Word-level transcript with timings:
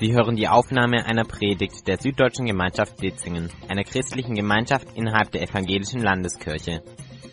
Sie 0.00 0.12
hören 0.14 0.34
die 0.34 0.48
Aufnahme 0.48 1.04
einer 1.04 1.24
Predigt 1.24 1.86
der 1.86 1.98
Süddeutschen 1.98 2.46
Gemeinschaft 2.46 3.02
Ditzingen, 3.02 3.50
einer 3.68 3.84
christlichen 3.84 4.34
Gemeinschaft 4.34 4.88
innerhalb 4.94 5.30
der 5.30 5.42
Evangelischen 5.42 6.00
Landeskirche. 6.00 6.82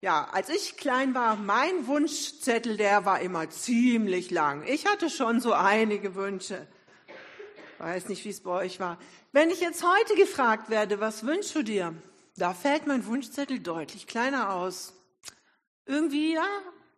Ja, 0.00 0.26
als 0.32 0.48
ich 0.48 0.76
klein 0.76 1.14
war, 1.14 1.36
mein 1.36 1.86
Wunschzettel, 1.86 2.76
der 2.76 3.04
war 3.04 3.20
immer 3.20 3.48
ziemlich 3.50 4.32
lang. 4.32 4.64
Ich 4.66 4.84
hatte 4.86 5.10
schon 5.10 5.38
so 5.38 5.52
einige 5.52 6.16
Wünsche. 6.16 6.66
Weiß 7.78 8.08
nicht, 8.08 8.24
wie 8.24 8.30
es 8.30 8.40
bei 8.40 8.50
euch 8.50 8.80
war. 8.80 8.98
Wenn 9.30 9.50
ich 9.50 9.60
jetzt 9.60 9.84
heute 9.84 10.16
gefragt 10.16 10.68
werde, 10.68 10.98
was 11.00 11.24
wünschst 11.24 11.54
du 11.54 11.62
dir? 11.62 11.94
Da 12.36 12.52
fällt 12.52 12.88
mein 12.88 13.06
Wunschzettel 13.06 13.60
deutlich 13.60 14.08
kleiner 14.08 14.52
aus. 14.52 14.94
Irgendwie, 15.86 16.34
ja, 16.34 16.46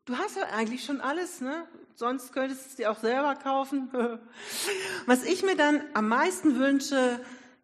du 0.07 0.16
hast 0.16 0.37
ja 0.37 0.45
eigentlich 0.45 0.85
schon 0.85 1.02
alles, 1.02 1.43
ne? 1.43 1.66
Sonst 1.97 2.33
könntest 2.33 2.65
du 2.65 2.69
es 2.71 2.77
dir 2.77 2.91
auch 2.91 2.98
selber 2.98 3.35
kaufen. 3.35 3.91
Was 5.07 5.24
ich 5.24 5.43
mir 5.43 5.55
dann 5.55 5.83
am 5.93 6.09
meisten 6.09 6.59
wünsche, 6.59 7.21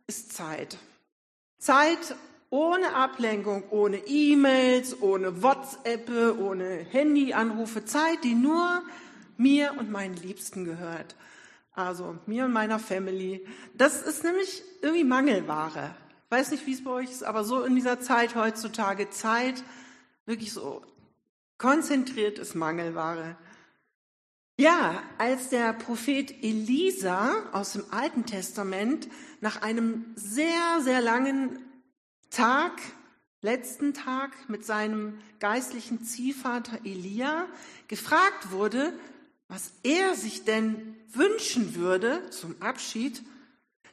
ist 0.07 0.35
Zeit. 0.35 0.77
Zeit 1.59 2.17
ohne 2.51 2.95
Ablenkung, 2.95 3.65
ohne 3.71 3.97
E-Mails, 3.97 5.01
ohne 5.01 5.43
WhatsApp, 5.43 6.11
ohne 6.39 6.87
Handyanrufe. 6.91 7.87
Zeit, 7.87 8.25
die 8.25 8.35
nur 8.35 8.83
mir 9.39 9.75
und 9.79 9.91
meinen 9.91 10.17
Liebsten 10.17 10.67
gehört 10.67 11.17
also 11.77 12.19
mir 12.27 12.47
und 12.47 12.53
meiner 12.53 12.79
Family. 12.79 13.47
Das 13.75 14.03
ist 14.03 14.25
nämlich 14.25 14.63
irgendwie 14.81 15.05
Mangelware. 15.05 15.95
Weiß 16.31 16.51
nicht, 16.51 16.67
wie 16.67 16.73
es 16.73 16.83
bei 16.83 16.91
euch 16.91 17.11
ist, 17.11 17.23
aber 17.23 17.45
so 17.45 17.63
in 17.63 17.77
dieser 17.77 18.01
Zeit 18.01 18.35
heutzutage 18.35 19.11
Zeit 19.11 19.63
wirklich 20.25 20.53
so 20.53 20.83
konzentriert 21.59 22.39
ist 22.39 22.55
Mangelware. 22.55 23.37
Ja, 24.59 25.03
als 25.19 25.51
der 25.51 25.75
Prophet 25.75 26.43
Elisa 26.43 27.45
aus 27.53 27.75
dem 27.75 27.85
Alten 27.91 28.25
Testament 28.25 29.07
nach 29.43 29.61
einem 29.61 30.07
sehr, 30.17 30.81
sehr 30.81 31.03
langen 31.03 31.59
Tag, 32.31 32.73
letzten 33.43 33.93
Tag 33.93 34.49
mit 34.49 34.65
seinem 34.65 35.19
geistlichen 35.41 36.03
Ziehvater 36.03 36.79
Elia 36.85 37.47
gefragt 37.87 38.51
wurde, 38.51 38.95
was 39.49 39.73
er 39.83 40.15
sich 40.15 40.45
denn 40.45 40.97
wünschen 41.13 41.75
würde 41.75 42.31
zum 42.31 42.61
Abschied, 42.61 43.23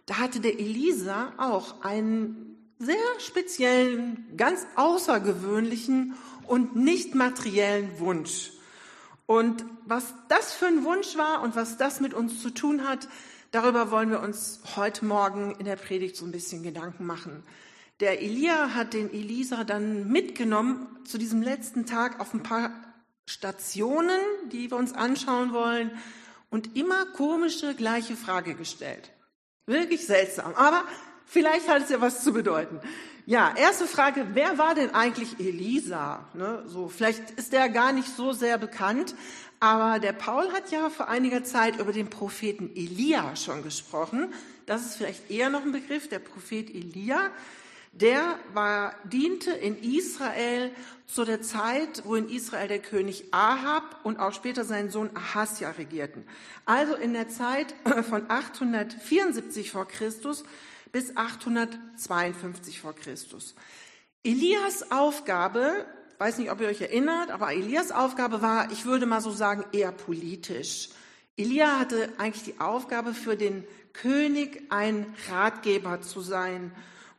da 0.06 0.18
hatte 0.18 0.40
der 0.40 0.60
Elisa 0.60 1.34
auch 1.38 1.82
einen 1.82 2.58
sehr 2.80 2.96
speziellen, 3.20 4.26
ganz 4.36 4.66
außergewöhnlichen 4.76 6.16
und 6.48 6.76
nicht 6.76 7.16
materiellen 7.16 8.00
Wunsch. 8.00 8.52
Und 9.26 9.64
was 9.86 10.14
das 10.28 10.54
für 10.54 10.66
ein 10.66 10.84
Wunsch 10.84 11.16
war 11.16 11.42
und 11.42 11.56
was 11.56 11.78
das 11.78 12.02
mit 12.02 12.14
uns 12.14 12.42
zu 12.42 12.50
tun 12.50 12.88
hat, 12.88 13.08
darüber 13.52 13.92
wollen 13.92 14.10
wir 14.10 14.22
uns 14.22 14.60
heute 14.76 15.06
Morgen 15.06 15.56
in 15.60 15.66
der 15.66 15.78
Predigt 15.78 16.18
so 16.18 16.26
ein 16.26 16.32
bisschen 16.32 16.64
Gedanken 16.64 17.06
machen. 17.06 17.44
Der 18.00 18.22
Elia 18.22 18.74
hat 18.74 18.94
den 18.94 19.14
Elisa 19.14 19.64
dann 19.64 20.10
mitgenommen 20.10 20.88
zu 21.06 21.18
diesem 21.18 21.42
letzten 21.42 21.86
Tag 21.86 22.20
auf 22.20 22.34
ein 22.34 22.44
paar 22.44 22.72
Stationen, 23.26 24.20
die 24.52 24.70
wir 24.70 24.78
uns 24.78 24.94
anschauen 24.94 25.54
wollen 25.54 25.92
und 26.50 26.76
immer 26.76 27.06
komische 27.06 27.74
gleiche 27.76 28.16
Frage 28.16 28.56
gestellt. 28.56 29.12
Wirklich 29.66 30.06
seltsam, 30.06 30.54
aber 30.56 30.84
vielleicht 31.26 31.68
hat 31.68 31.84
es 31.84 31.90
ja 31.90 32.02
was 32.02 32.24
zu 32.24 32.34
bedeuten. 32.34 32.80
Ja, 33.26 33.54
erste 33.56 33.88
Frage, 33.88 34.28
wer 34.34 34.58
war 34.58 34.76
denn 34.76 34.94
eigentlich 34.94 35.40
Elisa? 35.40 36.28
Ne, 36.34 36.64
so, 36.68 36.90
vielleicht 36.90 37.32
ist 37.32 37.54
der 37.54 37.70
gar 37.70 37.94
nicht 37.94 38.10
so 38.10 38.34
sehr 38.34 38.58
bekannt, 38.58 39.16
aber 39.62 40.00
der 40.00 40.12
Paul 40.12 40.52
hat 40.52 40.72
ja 40.72 40.90
vor 40.90 41.08
einiger 41.08 41.46
Zeit 41.46 41.80
über 41.80 41.94
den 41.94 42.10
Propheten 42.10 42.70
Elia 42.76 43.38
schon 43.38 43.64
gesprochen. 43.64 44.34
Das 44.66 44.86
ist 44.86 44.98
vielleicht 44.98 45.32
eher 45.32 45.50
noch 45.50 45.62
ein 45.62 45.72
Begriff, 45.72 46.10
der 46.10 46.20
Prophet 46.20 46.70
Elia. 46.70 47.32
Der 47.94 48.40
war, 48.54 48.96
diente 49.04 49.52
in 49.52 49.78
Israel 49.78 50.72
zu 51.06 51.26
der 51.26 51.44
Zeit, 51.44 52.02
wo 52.06 52.16
in 52.16 52.28
Israel 52.28 52.68
der 52.68 52.80
König 52.80 53.26
Ahab 53.32 54.00
und 54.04 54.20
auch 54.20 54.34
später 54.34 54.66
sein 54.66 54.90
Sohn 54.90 55.12
Ahasja 55.16 55.70
regierten. 55.72 56.26
Also 56.66 56.96
in 56.96 57.14
der 57.14 57.30
Zeit 57.30 57.76
von 58.10 58.30
874 58.30 59.70
vor 59.70 59.88
Christus 59.88 60.44
bis 60.92 61.16
852 61.16 62.82
vor 62.82 62.96
Christus. 62.96 63.54
Elias 64.24 64.92
Aufgabe, 64.92 65.86
weiß 66.18 66.40
nicht, 66.40 66.50
ob 66.50 66.62
ihr 66.62 66.70
euch 66.70 66.82
erinnert, 66.82 67.30
aber 67.30 67.54
Elias 67.54 67.92
Aufgabe 67.92 68.42
war, 68.42 68.72
ich 68.72 68.86
würde 68.86 69.06
mal 69.06 69.22
so 69.22 69.30
sagen, 69.32 69.66
eher 69.72 69.92
politisch. 69.92 70.90
Elia 71.38 71.78
hatte 71.78 72.10
eigentlich 72.18 72.44
die 72.44 72.60
Aufgabe 72.60 73.14
für 73.14 73.38
den 73.38 73.66
König 73.94 74.64
ein 74.70 75.14
Ratgeber 75.30 76.02
zu 76.02 76.22
sein 76.22 76.72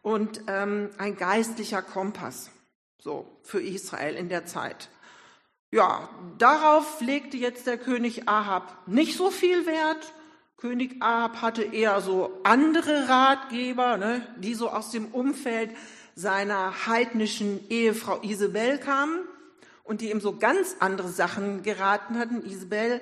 und 0.05 0.43
ähm, 0.49 0.91
ein 0.99 1.17
geistlicher 1.17 1.81
Kompass, 1.81 2.51
so 2.99 3.27
für 3.43 3.61
Israel 3.61 4.15
in 4.15 4.29
der 4.29 4.45
Zeit. 4.45 4.91
Ja, 5.73 6.11
darauf 6.39 7.01
legte 7.01 7.39
jetzt 7.39 7.67
der 7.67 7.79
König 7.79 8.29
Ahab 8.29 8.87
nicht 8.87 9.17
so 9.17 9.31
viel 9.31 9.67
Wert. 9.67 10.13
König 10.59 11.03
Ahab 11.03 11.41
hatte 11.41 11.63
eher 11.63 12.01
so 12.03 12.39
andere 12.45 13.09
Ratgeber, 13.09 13.97
ne, 13.97 14.21
die 14.37 14.55
so 14.55 14.69
aus 14.69 14.91
dem 14.91 15.07
Umfeld 15.07 15.71
seiner 16.15 16.87
heidnischen 16.87 17.69
Ehefrau 17.71 18.21
Isabel 18.23 18.79
kamen 18.79 19.21
und 19.85 20.03
die 20.03 20.11
ihm 20.11 20.21
so 20.21 20.37
ganz 20.37 20.77
andere 20.81 21.09
Sachen 21.09 21.63
geraten 21.63 22.19
hatten. 22.19 22.45
Isabel, 22.45 23.01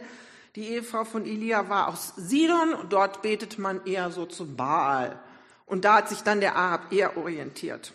die 0.55 0.69
Ehefrau 0.69 1.05
von 1.05 1.27
Elia, 1.27 1.69
war 1.69 1.89
aus 1.89 2.13
Sidon 2.17 2.75
und 2.75 2.93
dort 2.93 3.23
betete 3.23 3.61
man 3.61 3.85
eher 3.87 4.13
so 4.13 4.25
zu 4.25 4.55
Baal. 4.55 5.21
Und 5.67 5.85
da 5.85 5.97
hat 5.97 6.09
sich 6.09 6.23
dann 6.23 6.41
der 6.41 6.57
Ahab 6.57 6.93
eher 6.93 7.17
orientiert. 7.17 7.93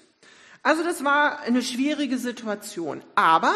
Also 0.63 0.83
das 0.83 1.03
war 1.03 1.41
eine 1.41 1.61
schwierige 1.61 2.17
Situation. 2.17 3.01
Aber 3.15 3.53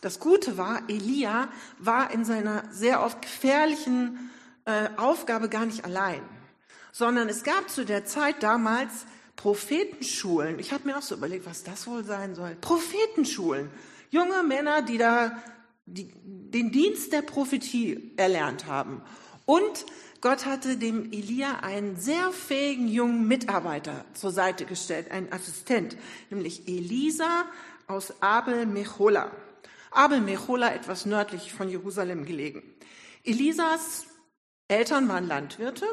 das 0.00 0.18
Gute 0.18 0.58
war, 0.58 0.82
Elia 0.88 1.48
war 1.78 2.10
in 2.10 2.24
seiner 2.24 2.64
sehr 2.70 3.02
oft 3.02 3.22
gefährlichen 3.22 4.30
äh, 4.64 4.88
Aufgabe 4.96 5.48
gar 5.48 5.64
nicht 5.64 5.84
allein, 5.84 6.22
sondern 6.90 7.28
es 7.28 7.44
gab 7.44 7.70
zu 7.70 7.84
der 7.84 8.04
Zeit 8.04 8.42
damals 8.42 9.06
Prophetenschulen. 9.36 10.58
Ich 10.58 10.72
habe 10.72 10.86
mir 10.86 10.98
auch 10.98 11.02
so 11.02 11.14
überlegt, 11.14 11.46
was 11.46 11.62
das 11.62 11.86
wohl 11.86 12.04
sein 12.04 12.34
soll. 12.34 12.56
Prophetenschulen. 12.60 13.70
Junge 14.10 14.42
Männer, 14.42 14.82
die 14.82 14.98
da 14.98 15.42
die, 15.86 16.12
den 16.24 16.70
Dienst 16.70 17.12
der 17.12 17.22
Prophetie 17.22 18.12
erlernt 18.16 18.66
haben. 18.66 19.02
Und 19.46 19.86
Gott 20.22 20.46
hatte 20.46 20.76
dem 20.76 21.10
Elia 21.10 21.58
einen 21.62 21.96
sehr 21.96 22.30
fähigen 22.30 22.86
jungen 22.86 23.26
Mitarbeiter 23.26 24.04
zur 24.14 24.30
Seite 24.30 24.64
gestellt, 24.66 25.10
einen 25.10 25.32
Assistent, 25.32 25.96
nämlich 26.30 26.68
Elisa 26.68 27.44
aus 27.88 28.22
Abel 28.22 28.66
Mechola. 28.66 29.32
Abel 29.90 30.20
Mechola 30.20 30.72
etwas 30.72 31.06
nördlich 31.06 31.52
von 31.52 31.68
Jerusalem 31.68 32.24
gelegen. 32.24 32.62
Elisas 33.24 34.06
Eltern 34.68 35.08
waren 35.08 35.26
Landwirte 35.26 35.86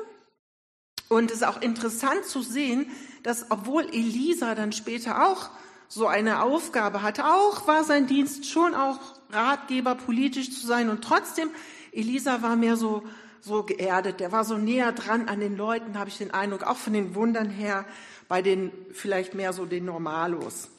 und 1.07 1.31
es 1.31 1.38
ist 1.38 1.47
auch 1.47 1.63
interessant 1.63 2.23
zu 2.25 2.44
sehen, 2.44 2.85
dass 3.23 3.50
obwohl 3.50 3.85
Elisa 3.85 4.53
dann 4.53 4.73
später 4.73 5.28
auch 5.28 5.50
so 5.88 6.06
eine 6.06 6.44
Aufgabe 6.44 7.01
hatte, 7.01 7.25
auch 7.25 7.66
war 7.66 7.84
sein 7.84 8.06
Dienst 8.06 8.46
schon 8.46 8.75
auch 8.75 9.00
Ratgeber 9.31 9.96
politisch 9.96 10.51
zu 10.51 10.67
sein 10.67 10.88
und 10.88 11.03
trotzdem 11.03 11.50
Elisa 11.91 12.44
war 12.44 12.56
mehr 12.56 12.78
so 12.78 13.03
so 13.42 13.64
geerdet, 13.64 14.20
der 14.20 14.32
war 14.32 14.46
so 14.46 14.58
näher 14.58 14.91
dran 14.91 15.28
an 15.28 15.40
den 15.40 15.58
Leuten, 15.58 15.97
habe 15.97 16.09
ich 16.09 16.18
den 16.18 16.32
Eindruck, 16.32 16.64
auch 16.64 16.78
von 16.78 16.94
den 16.94 17.16
Wundern 17.16 17.50
her, 17.50 17.86
bei 18.28 18.41
den 18.41 18.72
vielleicht 18.91 19.34
mehr 19.34 19.53
so 19.53 19.66
den 19.66 19.86
Normalos. 19.86 20.70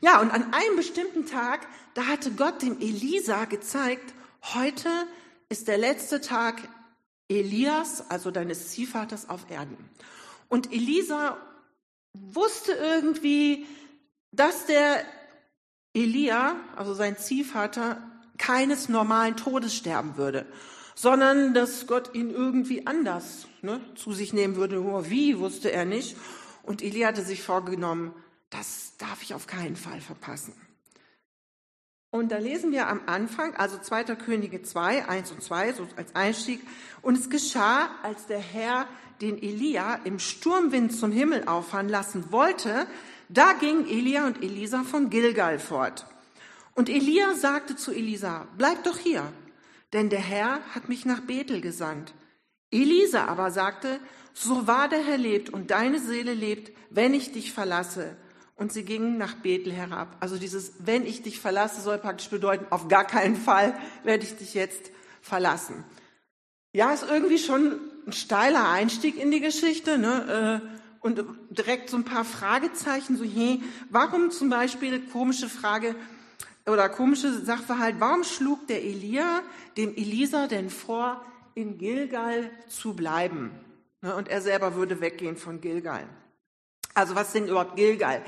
Ja, 0.00 0.20
und 0.20 0.30
an 0.30 0.52
einem 0.52 0.76
bestimmten 0.76 1.26
Tag, 1.26 1.66
da 1.94 2.06
hatte 2.06 2.32
Gott 2.32 2.62
dem 2.62 2.80
Elisa 2.80 3.44
gezeigt, 3.44 4.14
heute 4.54 4.88
ist 5.48 5.68
der 5.68 5.78
letzte 5.78 6.20
Tag 6.20 6.68
Elias, 7.28 8.10
also 8.10 8.30
deines 8.30 8.70
Ziehvaters 8.70 9.28
auf 9.28 9.50
Erden. 9.50 9.76
Und 10.48 10.72
Elisa 10.72 11.36
wusste 12.14 12.72
irgendwie, 12.72 13.66
dass 14.32 14.66
der 14.66 15.04
Elia, 15.94 16.56
also 16.76 16.94
sein 16.94 17.16
Ziehvater, 17.16 18.02
keines 18.38 18.88
normalen 18.88 19.36
Todes 19.36 19.74
sterben 19.74 20.16
würde 20.16 20.46
sondern 20.94 21.54
dass 21.54 21.86
Gott 21.86 22.14
ihn 22.14 22.30
irgendwie 22.30 22.86
anders 22.86 23.46
ne, 23.62 23.80
zu 23.94 24.12
sich 24.12 24.32
nehmen 24.32 24.56
würde. 24.56 24.76
Nur 24.76 25.10
wie, 25.10 25.38
wusste 25.38 25.72
er 25.72 25.84
nicht. 25.84 26.16
Und 26.62 26.82
Elia 26.82 27.08
hatte 27.08 27.22
sich 27.22 27.42
vorgenommen, 27.42 28.14
das 28.50 28.96
darf 28.98 29.22
ich 29.22 29.34
auf 29.34 29.46
keinen 29.46 29.76
Fall 29.76 30.00
verpassen. 30.00 30.54
Und 32.10 32.30
da 32.30 32.36
lesen 32.36 32.72
wir 32.72 32.88
am 32.88 33.00
Anfang, 33.06 33.56
also 33.56 33.78
2. 33.78 34.04
Könige 34.16 34.62
2, 34.62 35.08
1 35.08 35.32
und 35.32 35.42
2, 35.42 35.72
so 35.72 35.88
als 35.96 36.14
Einstieg. 36.14 36.60
Und 37.00 37.16
es 37.16 37.30
geschah, 37.30 37.88
als 38.02 38.26
der 38.26 38.38
Herr 38.38 38.86
den 39.22 39.42
Elia 39.42 39.94
im 40.04 40.18
Sturmwind 40.18 40.94
zum 40.94 41.10
Himmel 41.10 41.48
auffahren 41.48 41.88
lassen 41.88 42.30
wollte, 42.30 42.86
da 43.30 43.54
gingen 43.54 43.88
Elia 43.88 44.26
und 44.26 44.42
Elisa 44.42 44.82
von 44.82 45.08
Gilgal 45.08 45.58
fort. 45.58 46.04
Und 46.74 46.90
Elia 46.90 47.34
sagte 47.34 47.76
zu 47.76 47.92
Elisa, 47.92 48.46
bleib 48.58 48.84
doch 48.84 48.98
hier, 48.98 49.32
denn 49.92 50.08
der 50.08 50.20
Herr 50.20 50.60
hat 50.74 50.88
mich 50.88 51.04
nach 51.04 51.20
Bethel 51.20 51.60
gesandt. 51.60 52.14
Elisa 52.70 53.26
aber 53.26 53.50
sagte, 53.50 54.00
so 54.32 54.66
wahr 54.66 54.88
der 54.88 55.04
Herr 55.04 55.18
lebt 55.18 55.50
und 55.50 55.70
deine 55.70 55.98
Seele 55.98 56.32
lebt, 56.32 56.72
wenn 56.90 57.12
ich 57.14 57.32
dich 57.32 57.52
verlasse. 57.52 58.16
Und 58.56 58.72
sie 58.72 58.84
gingen 58.84 59.18
nach 59.18 59.34
Bethel 59.34 59.72
herab. 59.72 60.16
Also 60.20 60.36
dieses, 60.38 60.74
wenn 60.78 61.04
ich 61.04 61.22
dich 61.22 61.40
verlasse, 61.40 61.80
soll 61.80 61.98
praktisch 61.98 62.28
bedeuten, 62.28 62.66
auf 62.70 62.88
gar 62.88 63.04
keinen 63.04 63.36
Fall 63.36 63.74
werde 64.04 64.24
ich 64.24 64.36
dich 64.36 64.54
jetzt 64.54 64.90
verlassen. 65.20 65.84
Ja, 66.72 66.92
ist 66.92 67.04
irgendwie 67.08 67.38
schon 67.38 67.78
ein 68.06 68.12
steiler 68.12 68.70
Einstieg 68.70 69.16
in 69.18 69.30
die 69.30 69.40
Geschichte. 69.40 69.98
Ne? 69.98 70.62
Äh, 70.62 70.78
und 71.00 71.24
direkt 71.50 71.90
so 71.90 71.96
ein 71.96 72.04
paar 72.04 72.24
Fragezeichen, 72.24 73.16
so, 73.16 73.24
hey, 73.24 73.60
warum 73.90 74.30
zum 74.30 74.48
Beispiel, 74.48 75.00
komische 75.00 75.48
Frage, 75.48 75.96
oder 76.66 76.88
komische 76.88 77.32
Sachverhalt, 77.44 77.96
warum 77.98 78.24
schlug 78.24 78.66
der 78.66 78.82
Elia 78.82 79.42
dem 79.76 79.94
Elisa 79.94 80.46
denn 80.46 80.70
vor, 80.70 81.24
in 81.54 81.78
Gilgal 81.78 82.50
zu 82.68 82.94
bleiben? 82.94 83.50
Ne, 84.00 84.14
und 84.14 84.28
er 84.28 84.40
selber 84.40 84.74
würde 84.74 85.00
weggehen 85.00 85.36
von 85.36 85.60
Gilgal. 85.60 86.08
Also 86.94 87.14
was 87.14 87.28
ist 87.28 87.34
denn 87.34 87.48
überhaupt 87.48 87.76
Gilgal? 87.76 88.22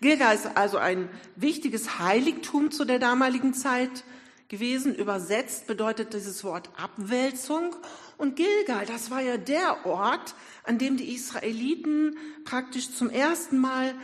Gilgal 0.00 0.34
ist 0.34 0.56
also 0.56 0.78
ein 0.78 1.08
wichtiges 1.36 1.98
Heiligtum 1.98 2.70
zu 2.70 2.84
der 2.84 2.98
damaligen 2.98 3.54
Zeit 3.54 4.04
gewesen. 4.48 4.94
Übersetzt 4.94 5.66
bedeutet 5.66 6.14
dieses 6.14 6.44
Wort 6.44 6.70
Abwälzung. 6.76 7.74
Und 8.18 8.36
Gilgal, 8.36 8.86
das 8.86 9.10
war 9.10 9.20
ja 9.20 9.36
der 9.36 9.84
Ort, 9.86 10.34
an 10.64 10.78
dem 10.78 10.96
die 10.96 11.14
Israeliten 11.14 12.16
praktisch 12.44 12.92
zum 12.92 13.10
ersten 13.10 13.58
Mal 13.58 13.94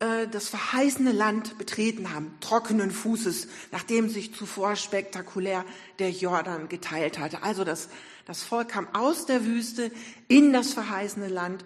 äh, 0.00 0.26
das 0.28 0.48
verheißene 0.48 1.12
Land 1.12 1.58
betreten 1.58 2.12
haben, 2.12 2.34
trockenen 2.40 2.90
Fußes, 2.90 3.48
nachdem 3.70 4.08
sich 4.08 4.34
zuvor 4.34 4.76
spektakulär 4.76 5.64
der 5.98 6.10
Jordan 6.10 6.68
geteilt 6.68 7.18
hatte. 7.18 7.42
Also 7.42 7.64
das, 7.64 7.88
das 8.24 8.42
Volk 8.42 8.70
kam 8.70 8.88
aus 8.94 9.26
der 9.26 9.44
Wüste 9.44 9.92
in 10.26 10.52
das 10.52 10.72
verheißene 10.72 11.28
Land 11.28 11.64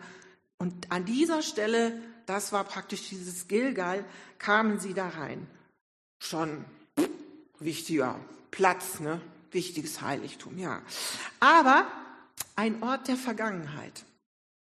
und 0.59 0.91
an 0.91 1.05
dieser 1.05 1.43
Stelle, 1.43 2.01
das 2.27 2.53
war 2.53 2.65
praktisch 2.65 3.09
dieses 3.09 3.49
Gilgal, 3.49 4.05
kamen 4.39 4.79
sie 4.81 4.95
da 4.95 5.09
rein. 5.09 5.47
Schon 6.19 6.65
wichtiger 7.61 8.19
Platz, 8.51 9.01
ne? 9.01 9.21
wichtiges 9.51 10.01
Heiligtum, 10.03 10.59
ja. 10.59 10.83
Aber 11.39 11.87
ein 12.57 12.83
Ort 12.83 13.09
der 13.09 13.17
Vergangenheit. 13.17 14.05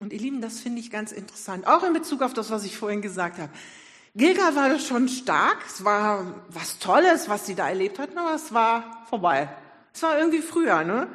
Und 0.01 0.13
ihr 0.13 0.21
Lieben, 0.21 0.41
das 0.41 0.61
finde 0.61 0.81
ich 0.81 0.91
ganz 0.91 1.11
interessant, 1.11 1.67
auch 1.67 1.83
in 1.83 1.93
Bezug 1.93 2.23
auf 2.23 2.33
das, 2.33 2.51
was 2.51 2.65
ich 2.65 2.77
vorhin 2.77 3.03
gesagt 3.03 3.39
habe. 3.39 3.53
Gilgal 4.15 4.55
war 4.55 4.79
schon 4.79 5.09
stark, 5.09 5.59
es 5.67 5.85
war 5.85 6.43
was 6.49 6.79
Tolles, 6.79 7.29
was 7.29 7.47
sie 7.47 7.55
da 7.55 7.69
erlebt 7.69 7.99
hatten, 7.99 8.17
aber 8.17 8.35
es 8.35 8.53
war 8.53 9.05
vorbei. 9.09 9.49
Es 9.93 10.03
war 10.03 10.19
irgendwie 10.19 10.41
früher, 10.41 10.85
ne? 10.85 11.09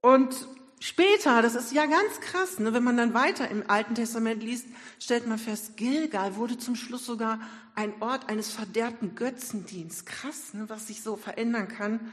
Und 0.00 0.46
später, 0.80 1.40
das 1.40 1.54
ist 1.54 1.72
ja 1.72 1.86
ganz 1.86 2.20
krass, 2.20 2.58
ne? 2.58 2.74
wenn 2.74 2.84
man 2.84 2.96
dann 2.96 3.14
weiter 3.14 3.48
im 3.48 3.68
Alten 3.68 3.94
Testament 3.94 4.42
liest, 4.42 4.66
stellt 5.00 5.26
man 5.26 5.38
fest, 5.38 5.76
Gilgal 5.76 6.36
wurde 6.36 6.58
zum 6.58 6.76
Schluss 6.76 7.06
sogar 7.06 7.40
ein 7.74 7.94
Ort 8.00 8.28
eines 8.28 8.50
verderbten 8.50 9.14
Götzendienstes. 9.14 10.04
Krass, 10.04 10.52
ne? 10.52 10.68
was 10.68 10.88
sich 10.88 11.02
so 11.02 11.16
verändern 11.16 11.68
kann. 11.68 12.12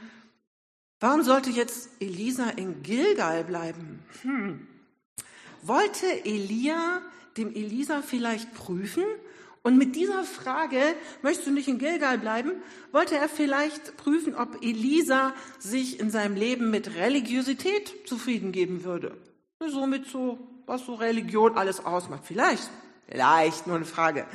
Warum 1.00 1.22
sollte 1.22 1.50
jetzt 1.50 1.90
Elisa 2.00 2.48
in 2.50 2.82
Gilgal 2.82 3.44
bleiben? 3.44 3.98
Hm. 4.22 4.66
Wollte 5.62 6.06
Elia 6.24 7.00
dem 7.36 7.54
Elisa 7.54 8.02
vielleicht 8.02 8.52
prüfen? 8.54 9.04
Und 9.62 9.78
mit 9.78 9.94
dieser 9.94 10.24
Frage, 10.24 10.80
möchtest 11.22 11.46
du 11.46 11.52
nicht 11.52 11.68
in 11.68 11.78
Gilgal 11.78 12.18
bleiben, 12.18 12.50
wollte 12.90 13.16
er 13.16 13.28
vielleicht 13.28 13.96
prüfen, 13.96 14.34
ob 14.34 14.62
Elisa 14.64 15.34
sich 15.60 16.00
in 16.00 16.10
seinem 16.10 16.34
Leben 16.34 16.70
mit 16.70 16.96
Religiosität 16.96 17.94
zufrieden 18.04 18.50
geben 18.50 18.82
würde. 18.82 19.16
So 19.60 19.86
mit 19.86 20.06
so, 20.08 20.38
was 20.66 20.84
so 20.84 20.94
Religion 20.94 21.56
alles 21.56 21.84
ausmacht. 21.84 22.24
Vielleicht, 22.24 22.68
vielleicht, 23.06 23.68
nur 23.68 23.76
eine 23.76 23.84
Frage. 23.84 24.26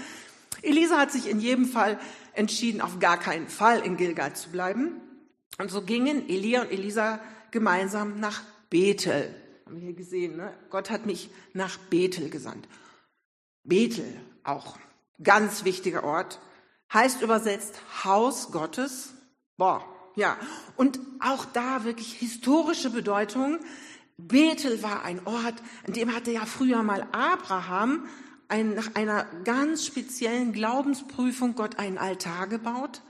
Elisa 0.61 0.97
hat 0.97 1.11
sich 1.11 1.29
in 1.29 1.41
jedem 1.41 1.65
Fall 1.65 1.99
entschieden, 2.33 2.79
auf 2.79 2.99
gar 2.99 3.19
keinen 3.19 3.49
Fall 3.49 3.81
in 3.81 3.97
Gilgal 3.97 4.33
zu 4.33 4.49
bleiben. 4.49 5.01
Und 5.57 5.69
so 5.71 5.81
gingen 5.81 6.29
Elia 6.29 6.61
und 6.61 6.71
Elisa 6.71 7.19
gemeinsam 7.51 8.21
nach 8.21 8.43
Bethel. 8.69 9.35
Haben 9.67 9.81
wir 9.81 9.87
hier 9.87 9.95
gesehen, 9.95 10.37
ne? 10.37 10.53
Gott 10.69 10.89
hat 10.89 11.05
mich 11.05 11.29
nach 11.51 11.77
Bethel 11.77 12.29
gesandt. 12.29 12.69
Bethel, 13.65 14.05
auch 14.45 14.77
ganz 15.21 15.65
wichtiger 15.65 16.05
Ort, 16.05 16.39
heißt 16.93 17.21
übersetzt 17.21 17.75
Haus 18.05 18.53
Gottes. 18.53 19.13
Boah, 19.57 19.83
ja. 20.15 20.37
Und 20.77 21.01
auch 21.19 21.43
da 21.43 21.83
wirklich 21.83 22.13
historische 22.13 22.91
Bedeutung. 22.91 23.59
Bethel 24.15 24.81
war 24.83 25.03
ein 25.03 25.27
Ort, 25.27 25.55
an 25.85 25.91
dem 25.91 26.15
hatte 26.15 26.31
ja 26.31 26.45
früher 26.45 26.81
mal 26.81 27.05
Abraham 27.11 28.07
ein, 28.47 28.73
nach 28.73 28.95
einer 28.95 29.25
ganz 29.43 29.85
speziellen 29.85 30.53
Glaubensprüfung 30.53 31.55
Gott 31.55 31.77
einen 31.77 31.97
Altar 31.97 32.47
gebaut 32.47 33.01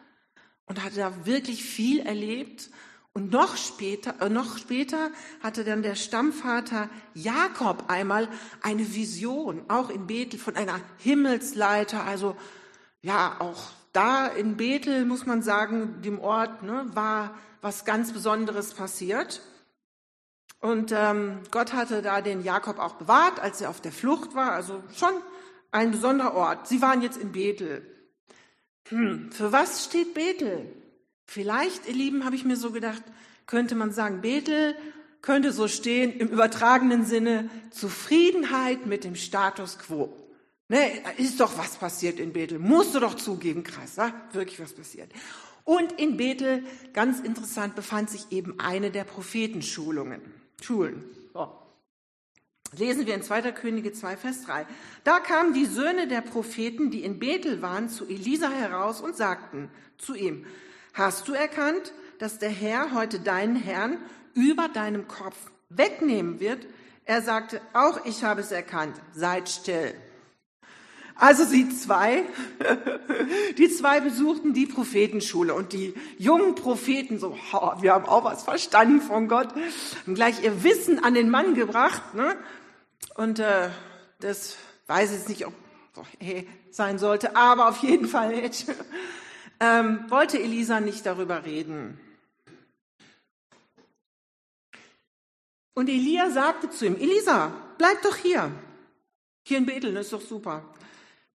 und 0.66 0.84
hatte 0.84 0.96
da 0.96 1.28
wirklich 1.28 1.64
viel 1.64 2.00
erlebt 2.00 2.72
und 3.18 3.32
noch 3.32 3.58
später, 3.58 4.22
äh, 4.22 4.30
noch 4.30 4.60
später 4.60 5.10
hatte 5.42 5.64
dann 5.64 5.82
der 5.82 5.96
Stammvater 5.96 6.88
Jakob 7.16 7.86
einmal 7.88 8.30
eine 8.62 8.94
Vision, 8.94 9.66
auch 9.70 9.90
in 9.90 10.06
Bethel, 10.06 10.40
von 10.40 10.56
einer 10.56 10.80
Himmelsleiter. 11.00 12.04
Also 12.04 12.36
ja, 13.02 13.38
auch 13.40 13.72
da 13.92 14.28
in 14.28 14.56
Bethel 14.56 15.04
muss 15.06 15.26
man 15.26 15.42
sagen, 15.42 16.04
dem 16.04 16.20
Ort 16.20 16.62
ne, 16.62 16.86
war 16.94 17.34
was 17.60 17.86
ganz 17.86 18.14
Besonderes 18.14 18.76
passiert. 18.76 19.42
Und 20.60 20.92
ähm, 20.96 21.40
Gott 21.50 21.74
hatte 21.74 22.04
da 22.04 22.22
den 22.22 22.44
Jakob 22.44 22.78
auch 22.78 22.98
bewahrt, 22.98 23.40
als 23.40 23.62
er 23.62 23.72
auf 23.72 23.82
der 23.82 23.92
Flucht 23.92 24.36
war. 24.36 24.52
Also 24.52 24.84
schon 24.96 25.14
ein 25.72 25.90
besonderer 25.90 26.36
Ort. 26.36 26.68
Sie 26.68 26.84
waren 26.84 27.02
jetzt 27.02 27.18
in 27.18 27.32
Bethel. 27.32 27.84
Hm, 28.90 29.32
für 29.32 29.52
was 29.52 29.86
steht 29.86 30.14
Bethel? 30.14 30.72
Vielleicht, 31.28 31.88
ihr 31.88 31.94
Lieben, 31.94 32.26
habe 32.26 32.36
ich 32.36 32.46
mir 32.46 32.56
so 32.56 32.72
gedacht, 32.72 33.04
könnte 33.46 33.76
man 33.76 33.92
sagen, 33.92 34.22
Bethel 34.22 34.76
könnte 35.22 35.52
so 35.52 35.68
stehen 35.68 36.18
im 36.18 36.30
übertragenen 36.30 37.06
Sinne 37.06 37.50
Zufriedenheit 37.70 38.86
mit 38.86 39.04
dem 39.04 39.16
Status 39.16 39.78
quo. 39.78 40.14
Ne, 40.70 40.92
ist 41.18 41.40
doch 41.40 41.58
was 41.58 41.78
passiert 41.78 42.20
in 42.20 42.34
Bethel. 42.34 42.60
Musst 42.60 42.96
du 42.96 43.00
doch 43.00 43.14
zugeben, 43.14 43.64
krass, 43.64 43.96
ja? 43.98 44.14
wirklich 44.34 44.60
was 44.60 44.74
passiert. 44.74 45.12
Und 45.64 45.94
in 45.94 46.18
Bethel, 46.18 46.64
ganz 46.94 47.20
interessant, 47.20 47.76
befand 47.76 48.10
sich 48.10 48.32
eben 48.32 48.60
eine 48.60 48.90
der 48.90 49.04
Prophetenschulungen. 49.04 50.22
Schulen. 50.62 51.04
So. 51.34 51.52
Lesen 52.78 53.06
wir 53.06 53.16
in 53.16 53.22
2. 53.22 53.52
Könige 53.52 53.94
2, 53.94 54.18
Vers 54.18 54.44
3. 54.44 54.66
Da 55.04 55.20
kamen 55.20 55.54
die 55.54 55.66
Söhne 55.66 56.08
der 56.08 56.22
Propheten, 56.22 56.92
die 56.92 57.04
in 57.04 57.20
Bethel 57.20 57.62
waren, 57.62 57.90
zu 57.90 58.06
Elisa 58.06 58.50
heraus 58.50 59.02
und 59.02 59.16
sagten 59.16 59.70
zu 59.98 60.16
ihm, 60.16 60.46
Hast 60.98 61.28
du 61.28 61.34
erkannt, 61.34 61.94
dass 62.18 62.40
der 62.40 62.50
Herr 62.50 62.92
heute 62.96 63.20
deinen 63.20 63.56
Herrn 63.56 64.00
über 64.34 64.68
deinem 64.68 65.08
Kopf 65.08 65.38
wegnehmen 65.70 66.40
wird? 66.40 66.66
Er 67.06 67.22
sagte, 67.22 67.62
auch 67.74 68.04
ich 68.06 68.24
habe 68.24 68.42
es 68.42 68.52
erkannt, 68.52 69.00
seid 69.14 69.48
still. 69.48 69.94
Also 71.14 71.46
sie 71.46 71.70
zwei, 71.70 72.24
die 73.60 73.70
zwei 73.70 74.00
besuchten 74.00 74.54
die 74.54 74.66
Prophetenschule 74.66 75.54
und 75.54 75.72
die 75.72 75.94
jungen 76.18 76.56
Propheten 76.56 77.20
so, 77.20 77.38
wir 77.80 77.94
haben 77.94 78.06
auch 78.06 78.24
was 78.24 78.42
verstanden 78.42 79.00
von 79.00 79.28
Gott, 79.28 79.50
haben 80.02 80.16
gleich 80.16 80.42
ihr 80.42 80.64
Wissen 80.64 81.04
an 81.04 81.14
den 81.14 81.30
Mann 81.30 81.54
gebracht. 81.54 82.16
Ne? 82.16 82.36
Und 83.14 83.38
äh, 83.38 83.70
das 84.20 84.58
weiß 84.88 85.12
ich 85.12 85.18
jetzt 85.18 85.30
nicht, 85.30 85.46
ob 85.46 85.54
so, 85.94 86.04
hey, 86.18 86.48
sein 86.72 86.98
sollte, 86.98 87.36
aber 87.36 87.70
auf 87.70 87.84
jeden 87.84 88.08
Fall 88.08 88.34
ähm, 89.60 90.06
wollte 90.10 90.40
Elisa 90.40 90.80
nicht 90.80 91.06
darüber 91.06 91.46
reden. 91.46 92.00
Und 95.74 95.90
Elia 95.90 96.32
sagte 96.32 96.70
zu 96.70 96.88
ihm, 96.88 96.96
Elisa, 96.96 97.52
bleib 97.78 98.02
doch 98.02 98.16
hier. 98.16 98.52
Hier 99.44 99.60
in 99.60 99.66
Bethel, 99.66 99.96
ist 99.96 100.12
doch 100.12 100.22
super. 100.22 100.64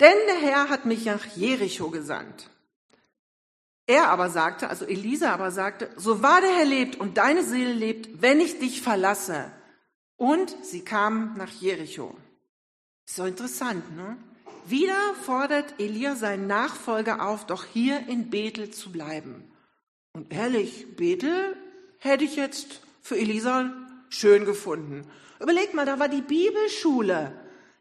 Denn 0.00 0.16
der 0.26 0.40
Herr 0.40 0.68
hat 0.68 0.84
mich 0.84 1.04
nach 1.04 1.24
Jericho 1.36 1.90
gesandt. 1.90 2.50
Er 3.86 4.08
aber 4.08 4.30
sagte, 4.30 4.68
also 4.68 4.84
Elisa 4.84 5.32
aber 5.32 5.50
sagte, 5.50 5.90
so 5.96 6.22
wahr 6.22 6.40
der 6.40 6.56
Herr 6.56 6.64
lebt 6.64 6.96
und 6.96 7.18
deine 7.18 7.44
Seele 7.44 7.72
lebt, 7.72 8.20
wenn 8.20 8.40
ich 8.40 8.58
dich 8.58 8.82
verlasse. 8.82 9.50
Und 10.16 10.56
sie 10.62 10.84
kamen 10.84 11.36
nach 11.36 11.50
Jericho. 11.50 12.16
So 13.04 13.24
interessant, 13.24 13.94
ne? 13.96 14.16
Wieder 14.64 15.14
fordert 15.24 15.74
Elia 15.78 16.14
seinen 16.14 16.46
Nachfolger 16.46 17.26
auf, 17.26 17.46
doch 17.46 17.64
hier 17.64 18.06
in 18.08 18.30
Bethel 18.30 18.70
zu 18.70 18.92
bleiben. 18.92 19.44
Und 20.12 20.32
ehrlich, 20.32 20.96
Bethel 20.96 21.56
hätte 21.98 22.24
ich 22.24 22.36
jetzt 22.36 22.80
für 23.00 23.16
Elisa 23.16 23.72
schön 24.08 24.44
gefunden. 24.44 25.06
Überleg 25.40 25.74
mal, 25.74 25.86
da 25.86 25.98
war 25.98 26.08
die 26.08 26.22
Bibelschule. 26.22 27.32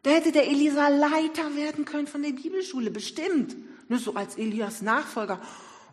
Da 0.02 0.10
hätte 0.10 0.32
der 0.32 0.48
Elisa 0.48 0.88
Leiter 0.88 1.54
werden 1.54 1.84
können 1.84 2.08
von 2.08 2.22
der 2.22 2.32
Bibelschule, 2.32 2.90
bestimmt. 2.90 3.54
Nur 3.88 4.00
so 4.00 4.14
als 4.14 4.36
Elias 4.36 4.82
Nachfolger. 4.82 5.40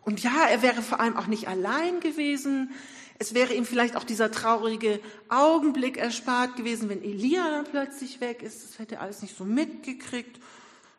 Und 0.02 0.22
ja, 0.22 0.48
er 0.50 0.62
wäre 0.62 0.82
vor 0.82 0.98
allem 0.98 1.16
auch 1.16 1.28
nicht 1.28 1.46
allein 1.46 2.00
gewesen. 2.00 2.70
Es 3.18 3.34
wäre 3.34 3.54
ihm 3.54 3.66
vielleicht 3.66 3.96
auch 3.96 4.04
dieser 4.04 4.32
traurige 4.32 4.98
Augenblick 5.28 5.98
erspart 5.98 6.56
gewesen, 6.56 6.88
wenn 6.88 7.04
Elia 7.04 7.48
dann 7.50 7.64
plötzlich 7.66 8.20
weg 8.20 8.42
ist. 8.42 8.64
Das 8.64 8.78
hätte 8.78 8.96
er 8.96 9.02
alles 9.02 9.22
nicht 9.22 9.36
so 9.36 9.44
mitgekriegt. 9.44 10.40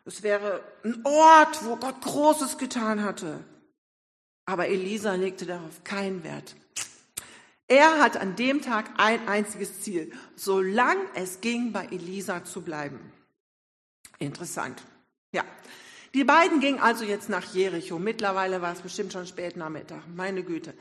Es 0.04 0.22
wäre 0.22 0.62
ein 0.84 1.00
Ort, 1.04 1.64
wo 1.64 1.76
Gott 1.76 2.00
Großes 2.02 2.58
getan 2.58 3.02
hatte. 3.04 3.44
Aber 4.44 4.68
Elisa 4.68 5.14
legte 5.14 5.46
darauf 5.46 5.84
keinen 5.84 6.24
Wert. 6.24 6.56
Er 7.68 8.00
hat 8.00 8.16
an 8.16 8.36
dem 8.36 8.60
Tag 8.60 8.90
ein 8.98 9.28
einziges 9.28 9.80
Ziel, 9.80 10.12
solange 10.36 11.00
es 11.14 11.40
ging, 11.40 11.72
bei 11.72 11.86
Elisa 11.86 12.44
zu 12.44 12.62
bleiben. 12.62 13.00
Interessant. 14.18 14.82
Ja. 15.32 15.44
Die 16.12 16.24
beiden 16.24 16.60
gingen 16.60 16.80
also 16.80 17.04
jetzt 17.04 17.30
nach 17.30 17.54
Jericho. 17.54 17.98
Mittlerweile 17.98 18.60
war 18.60 18.72
es 18.72 18.80
bestimmt 18.80 19.12
schon 19.12 19.26
spät 19.26 19.56
Nachmittag. 19.56 20.02
Meine 20.14 20.42
Güte. 20.42 20.74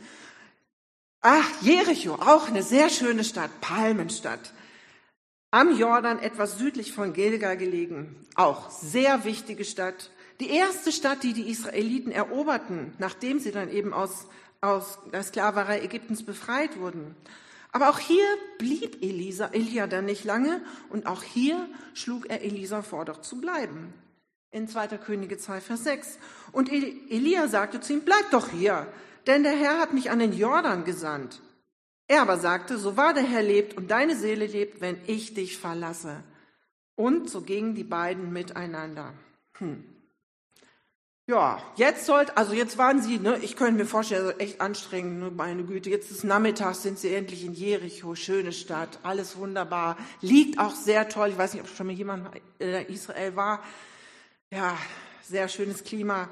Ach, 1.22 1.48
Jericho, 1.62 2.16
auch 2.16 2.48
eine 2.48 2.64
sehr 2.64 2.90
schöne 2.90 3.24
Stadt, 3.24 3.62
Palmenstadt. 3.62 4.52
Am 5.52 5.78
Jordan, 5.78 6.20
etwas 6.20 6.58
südlich 6.58 6.94
von 6.94 7.14
Gilgal 7.14 7.58
gelegen. 7.58 8.26
Auch 8.36 8.70
sehr 8.70 9.26
wichtige 9.26 9.66
Stadt. 9.66 10.10
Die 10.40 10.50
erste 10.50 10.92
Stadt, 10.92 11.24
die 11.24 11.34
die 11.34 11.50
Israeliten 11.50 12.12
eroberten, 12.12 12.94
nachdem 12.98 13.40
sie 13.40 13.52
dann 13.52 13.70
eben 13.70 13.94
aus 13.94 14.28
aus 14.62 15.00
der 15.12 15.24
Sklaverei 15.24 15.82
Ägyptens 15.82 16.24
befreit 16.24 16.80
wurden. 16.80 17.16
Aber 17.72 17.90
auch 17.90 18.00
hier 18.00 18.26
blieb 18.60 19.02
Elisa, 19.02 19.48
Elia 19.48 19.88
dann 19.88 20.06
nicht 20.06 20.24
lange 20.24 20.62
und 20.90 21.08
auch 21.08 21.24
hier 21.24 21.68
schlug 21.94 22.30
er 22.30 22.42
Elisa 22.42 22.82
vor, 22.82 23.06
doch 23.06 23.22
zu 23.22 23.42
bleiben. 23.42 23.94
In 24.52 24.68
2. 24.68 24.88
Könige 24.98 25.38
2, 25.38 25.62
Vers 25.62 25.84
6. 25.86 26.20
Und 26.52 26.70
Elia 26.70 27.48
sagte 27.48 27.80
zu 27.80 27.94
ihm, 27.94 28.02
bleib 28.02 28.30
doch 28.32 28.50
hier, 28.50 28.88
denn 29.26 29.44
der 29.44 29.54
Herr 29.54 29.80
hat 29.80 29.94
mich 29.94 30.12
an 30.12 30.20
den 30.20 30.34
Jordan 30.34 30.84
gesandt. 30.84 31.42
Er 32.12 32.24
aber 32.24 32.38
sagte, 32.38 32.78
so 32.78 32.98
wahr 32.98 33.14
der 33.14 33.24
Herr 33.24 33.42
lebt 33.42 33.78
und 33.78 33.90
deine 33.90 34.18
Seele 34.18 34.46
lebt, 34.46 34.82
wenn 34.82 35.00
ich 35.08 35.34
dich 35.34 35.58
verlasse. 35.58 36.22
Und 36.98 37.30
so 37.30 37.40
gingen 37.40 37.74
die 37.74 37.86
beiden 37.86 38.34
miteinander. 38.34 39.14
Hm. 39.60 39.86
Ja, 41.26 41.64
jetzt 41.78 42.06
sollt, 42.06 42.38
also 42.38 42.52
jetzt 42.52 42.78
waren 42.78 43.02
sie, 43.02 43.18
ne, 43.18 43.40
ich 43.42 43.56
könnte 43.56 43.80
mir 43.80 43.86
vorstellen, 43.86 44.26
also 44.26 44.38
echt 44.40 44.60
anstrengend, 44.60 45.22
ne, 45.22 45.32
meine 45.32 45.64
Güte, 45.64 45.90
jetzt 45.90 46.12
ist 46.12 46.26
Nachmittags, 46.26 46.84
sind 46.84 47.00
sie 47.00 47.16
endlich 47.16 47.46
in 47.46 47.54
Jericho, 47.54 48.14
schöne 48.16 48.52
Stadt, 48.52 49.00
alles 49.04 49.38
wunderbar, 49.38 49.96
liegt 50.20 50.60
auch 50.60 50.76
sehr 50.76 51.08
toll, 51.08 51.30
ich 51.30 51.38
weiß 51.38 51.54
nicht, 51.54 51.64
ob 51.64 51.70
schon 51.70 51.88
mal 51.88 51.96
jemand 51.96 52.30
in 52.60 52.74
Israel 52.88 53.38
war, 53.38 53.64
ja, 54.52 54.78
sehr 55.22 55.48
schönes 55.48 55.86
Klima. 55.86 56.28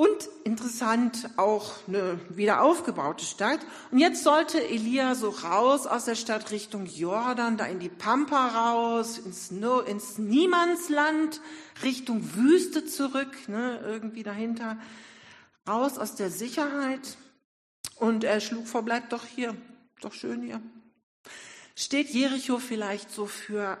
Und 0.00 0.30
interessant 0.44 1.28
auch 1.36 1.74
eine 1.86 2.18
wieder 2.30 2.62
aufgebaute 2.62 3.22
Stadt. 3.26 3.60
Und 3.90 3.98
jetzt 3.98 4.24
sollte 4.24 4.66
Elia 4.66 5.14
so 5.14 5.28
raus 5.28 5.86
aus 5.86 6.06
der 6.06 6.14
Stadt 6.14 6.52
Richtung 6.52 6.86
Jordan, 6.86 7.58
da 7.58 7.66
in 7.66 7.80
die 7.80 7.90
Pampa 7.90 8.48
raus, 8.48 9.18
ins, 9.18 9.50
no 9.50 9.80
ins 9.80 10.16
Niemandsland, 10.16 11.42
Richtung 11.82 12.34
Wüste 12.34 12.86
zurück, 12.86 13.46
ne, 13.46 13.78
irgendwie 13.84 14.22
dahinter, 14.22 14.78
raus 15.68 15.98
aus 15.98 16.14
der 16.14 16.30
Sicherheit. 16.30 17.18
Und 17.96 18.24
er 18.24 18.40
schlug 18.40 18.68
vor, 18.68 18.82
bleibt 18.82 19.12
doch 19.12 19.26
hier, 19.26 19.54
doch 20.00 20.14
schön 20.14 20.40
hier. 20.40 20.62
Steht 21.76 22.08
Jericho 22.08 22.56
vielleicht 22.56 23.10
so 23.10 23.26
für 23.26 23.76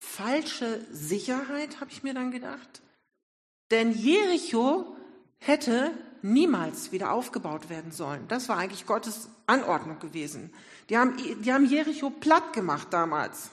falsche 0.00 0.84
Sicherheit, 0.90 1.80
habe 1.80 1.92
ich 1.92 2.02
mir 2.02 2.14
dann 2.14 2.32
gedacht. 2.32 2.82
Denn 3.70 3.92
Jericho 3.92 4.96
hätte 5.40 5.90
niemals 6.22 6.92
wieder 6.92 7.12
aufgebaut 7.12 7.68
werden 7.68 7.92
sollen. 7.92 8.26
Das 8.28 8.48
war 8.48 8.58
eigentlich 8.58 8.86
Gottes 8.86 9.28
Anordnung 9.46 9.98
gewesen. 9.98 10.52
Die 10.88 10.96
haben, 10.96 11.16
die 11.42 11.52
haben 11.52 11.64
Jericho 11.64 12.10
platt 12.10 12.52
gemacht 12.52 12.88
damals, 12.90 13.50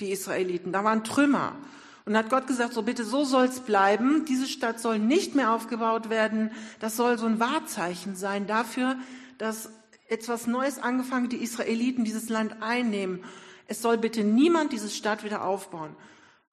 die 0.00 0.10
Israeliten. 0.10 0.72
Da 0.72 0.84
waren 0.84 1.04
Trümmer. 1.04 1.56
Und 2.04 2.16
hat 2.16 2.30
Gott 2.30 2.46
gesagt, 2.46 2.72
so 2.72 2.82
bitte, 2.82 3.04
so 3.04 3.24
soll's 3.24 3.60
bleiben. 3.60 4.24
Diese 4.26 4.46
Stadt 4.46 4.78
soll 4.78 5.00
nicht 5.00 5.34
mehr 5.34 5.50
aufgebaut 5.50 6.08
werden. 6.08 6.52
Das 6.78 6.96
soll 6.96 7.18
so 7.18 7.26
ein 7.26 7.40
Wahrzeichen 7.40 8.14
sein 8.14 8.46
dafür, 8.46 8.96
dass 9.38 9.70
etwas 10.08 10.46
Neues 10.46 10.78
angefangen, 10.78 11.28
die 11.28 11.42
Israeliten 11.42 12.04
dieses 12.04 12.28
Land 12.28 12.62
einnehmen. 12.62 13.24
Es 13.66 13.82
soll 13.82 13.98
bitte 13.98 14.22
niemand 14.22 14.72
diese 14.72 14.88
Stadt 14.88 15.24
wieder 15.24 15.44
aufbauen. 15.44 15.96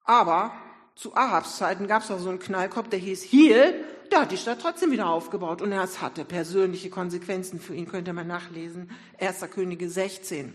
Aber 0.04 0.52
zu 0.96 1.14
Ahabs 1.14 1.56
Zeiten 1.56 1.86
gab 1.86 2.02
es 2.02 2.10
auch 2.10 2.18
so 2.18 2.30
einen 2.30 2.40
Knallkopf, 2.40 2.88
der 2.88 2.98
hieß 2.98 3.22
Hiel, 3.22 3.84
der 4.14 4.20
hat 4.20 4.30
die 4.30 4.36
Stadt 4.36 4.60
trotzdem 4.62 4.92
wieder 4.92 5.08
aufgebaut 5.08 5.60
und 5.60 5.72
es 5.72 6.00
hatte 6.00 6.24
persönliche 6.24 6.88
Konsequenzen 6.88 7.58
für 7.58 7.74
ihn, 7.74 7.88
könnte 7.88 8.12
man 8.12 8.28
nachlesen. 8.28 8.88
1. 9.18 9.40
Könige 9.50 9.90
16. 9.90 10.54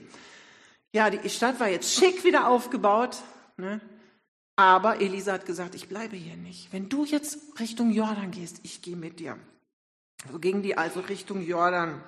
Ja, 0.94 1.10
die 1.10 1.30
Stadt 1.30 1.60
war 1.60 1.68
jetzt 1.68 1.94
schick 1.94 2.24
wieder 2.24 2.48
aufgebaut, 2.48 3.18
ne? 3.58 3.82
aber 4.56 5.02
Elisa 5.02 5.34
hat 5.34 5.46
gesagt, 5.46 5.76
ich 5.76 5.90
bleibe 5.90 6.16
hier 6.16 6.38
nicht. 6.38 6.72
Wenn 6.72 6.88
du 6.88 7.04
jetzt 7.04 7.60
Richtung 7.60 7.92
Jordan 7.92 8.32
gehst, 8.32 8.62
ich 8.64 8.82
gehe 8.82 8.96
mit 8.96 9.20
dir. 9.20 9.38
So 10.32 10.40
gingen 10.40 10.64
die 10.64 10.78
also 10.78 11.02
Richtung 11.02 11.46
Jordan. 11.46 12.02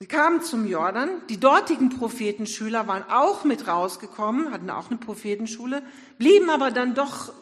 Sie 0.00 0.08
kamen 0.08 0.42
zum 0.42 0.66
Jordan. 0.66 1.22
Die 1.28 1.38
dortigen 1.38 1.88
Prophetenschüler 1.88 2.88
waren 2.88 3.04
auch 3.08 3.44
mit 3.44 3.68
rausgekommen, 3.68 4.50
hatten 4.50 4.70
auch 4.70 4.90
eine 4.90 4.98
Prophetenschule, 4.98 5.84
blieben 6.18 6.50
aber 6.50 6.72
dann 6.72 6.96
doch 6.96 7.32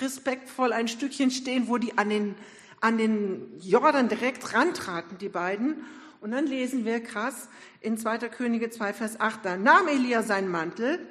respektvoll 0.00 0.72
ein 0.72 0.88
Stückchen 0.88 1.30
stehen, 1.30 1.68
wo 1.68 1.78
die 1.78 1.96
an 1.98 2.08
den, 2.08 2.34
an 2.80 2.98
den 2.98 3.58
Jordan 3.60 4.08
direkt 4.08 4.54
rantraten, 4.54 5.18
die 5.18 5.28
beiden. 5.28 5.84
Und 6.20 6.30
dann 6.30 6.46
lesen 6.46 6.84
wir 6.84 7.00
krass 7.00 7.48
in 7.80 7.98
2. 7.98 8.18
Könige 8.28 8.70
2, 8.70 8.92
Vers 8.92 9.20
8, 9.20 9.44
da 9.44 9.56
nahm 9.56 9.88
Elia 9.88 10.22
seinen 10.22 10.48
Mantel, 10.48 11.06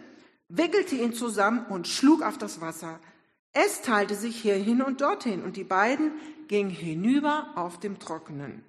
wickelte 0.50 0.96
ihn 0.96 1.13
zusammen 1.13 1.66
und 1.68 1.88
schlug 1.88 2.22
auf 2.24 2.38
das 2.38 2.62
Wasser. 2.62 3.00
Es 3.54 3.82
teilte 3.82 4.16
sich 4.16 4.42
hierhin 4.42 4.82
und 4.82 5.02
dorthin 5.02 5.44
und 5.44 5.58
die 5.58 5.63
beiden 5.63 6.12
gingen 6.48 6.72
hinüber 6.72 7.54
auf 7.56 7.80
dem 7.80 8.00
Trockenen. 8.00 8.63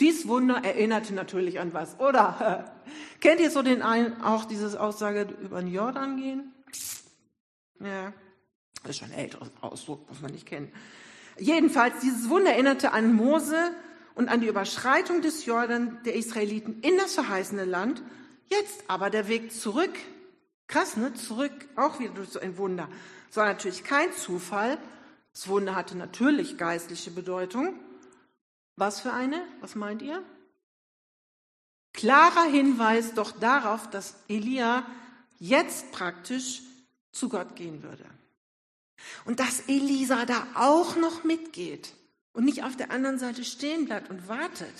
Dies 0.00 0.26
Wunder 0.26 0.64
erinnerte 0.64 1.14
natürlich 1.14 1.60
an 1.60 1.74
was, 1.74 2.00
oder? 2.00 2.72
Kennt 3.20 3.38
ihr 3.40 3.50
so 3.50 3.60
den 3.62 3.82
einen, 3.82 4.22
auch 4.22 4.46
diese 4.46 4.80
Aussage 4.80 5.28
über 5.42 5.60
den 5.60 5.72
Jordan 5.72 6.16
gehen? 6.16 6.54
Ja, 7.80 8.12
das 8.82 8.90
ist 8.90 8.98
schon 8.98 9.10
ein 9.10 9.18
älterer 9.18 9.50
Ausdruck, 9.60 10.08
muss 10.08 10.20
man 10.20 10.32
nicht 10.32 10.46
kennen. 10.46 10.72
Jedenfalls, 11.38 12.00
dieses 12.00 12.28
Wunder 12.28 12.52
erinnerte 12.52 12.92
an 12.92 13.14
Mose 13.14 13.72
und 14.14 14.28
an 14.28 14.40
die 14.40 14.48
Überschreitung 14.48 15.22
des 15.22 15.46
Jordan 15.46 15.98
der 16.04 16.14
Israeliten 16.14 16.80
in 16.82 16.96
das 16.98 17.14
verheißene 17.14 17.64
Land. 17.64 18.02
Jetzt 18.48 18.84
aber 18.88 19.10
der 19.10 19.28
Weg 19.28 19.52
zurück. 19.52 19.92
Krass, 20.66 20.96
ne? 20.96 21.14
Zurück, 21.14 21.52
auch 21.76 21.98
wieder 21.98 22.12
durch 22.14 22.28
so 22.28 22.40
ein 22.40 22.58
Wunder. 22.58 22.88
Das 23.28 23.36
war 23.36 23.46
natürlich 23.46 23.84
kein 23.84 24.12
Zufall. 24.12 24.78
Das 25.32 25.48
Wunder 25.48 25.74
hatte 25.74 25.96
natürlich 25.96 26.58
geistliche 26.58 27.10
Bedeutung. 27.10 27.74
Was 28.76 29.00
für 29.00 29.12
eine? 29.12 29.42
Was 29.60 29.74
meint 29.74 30.02
ihr? 30.02 30.22
Klarer 31.92 32.44
Hinweis 32.44 33.14
doch 33.14 33.32
darauf, 33.32 33.90
dass 33.90 34.16
Elia 34.28 34.84
jetzt 35.38 35.92
praktisch 35.92 36.62
zu 37.12 37.28
Gott 37.28 37.56
gehen 37.56 37.82
würde. 37.82 38.04
Und 39.24 39.40
dass 39.40 39.60
Elisa 39.68 40.26
da 40.26 40.46
auch 40.54 40.96
noch 40.96 41.24
mitgeht 41.24 41.94
und 42.32 42.44
nicht 42.44 42.64
auf 42.64 42.76
der 42.76 42.90
anderen 42.90 43.18
Seite 43.18 43.44
stehen 43.44 43.86
bleibt 43.86 44.10
und 44.10 44.28
wartet. 44.28 44.74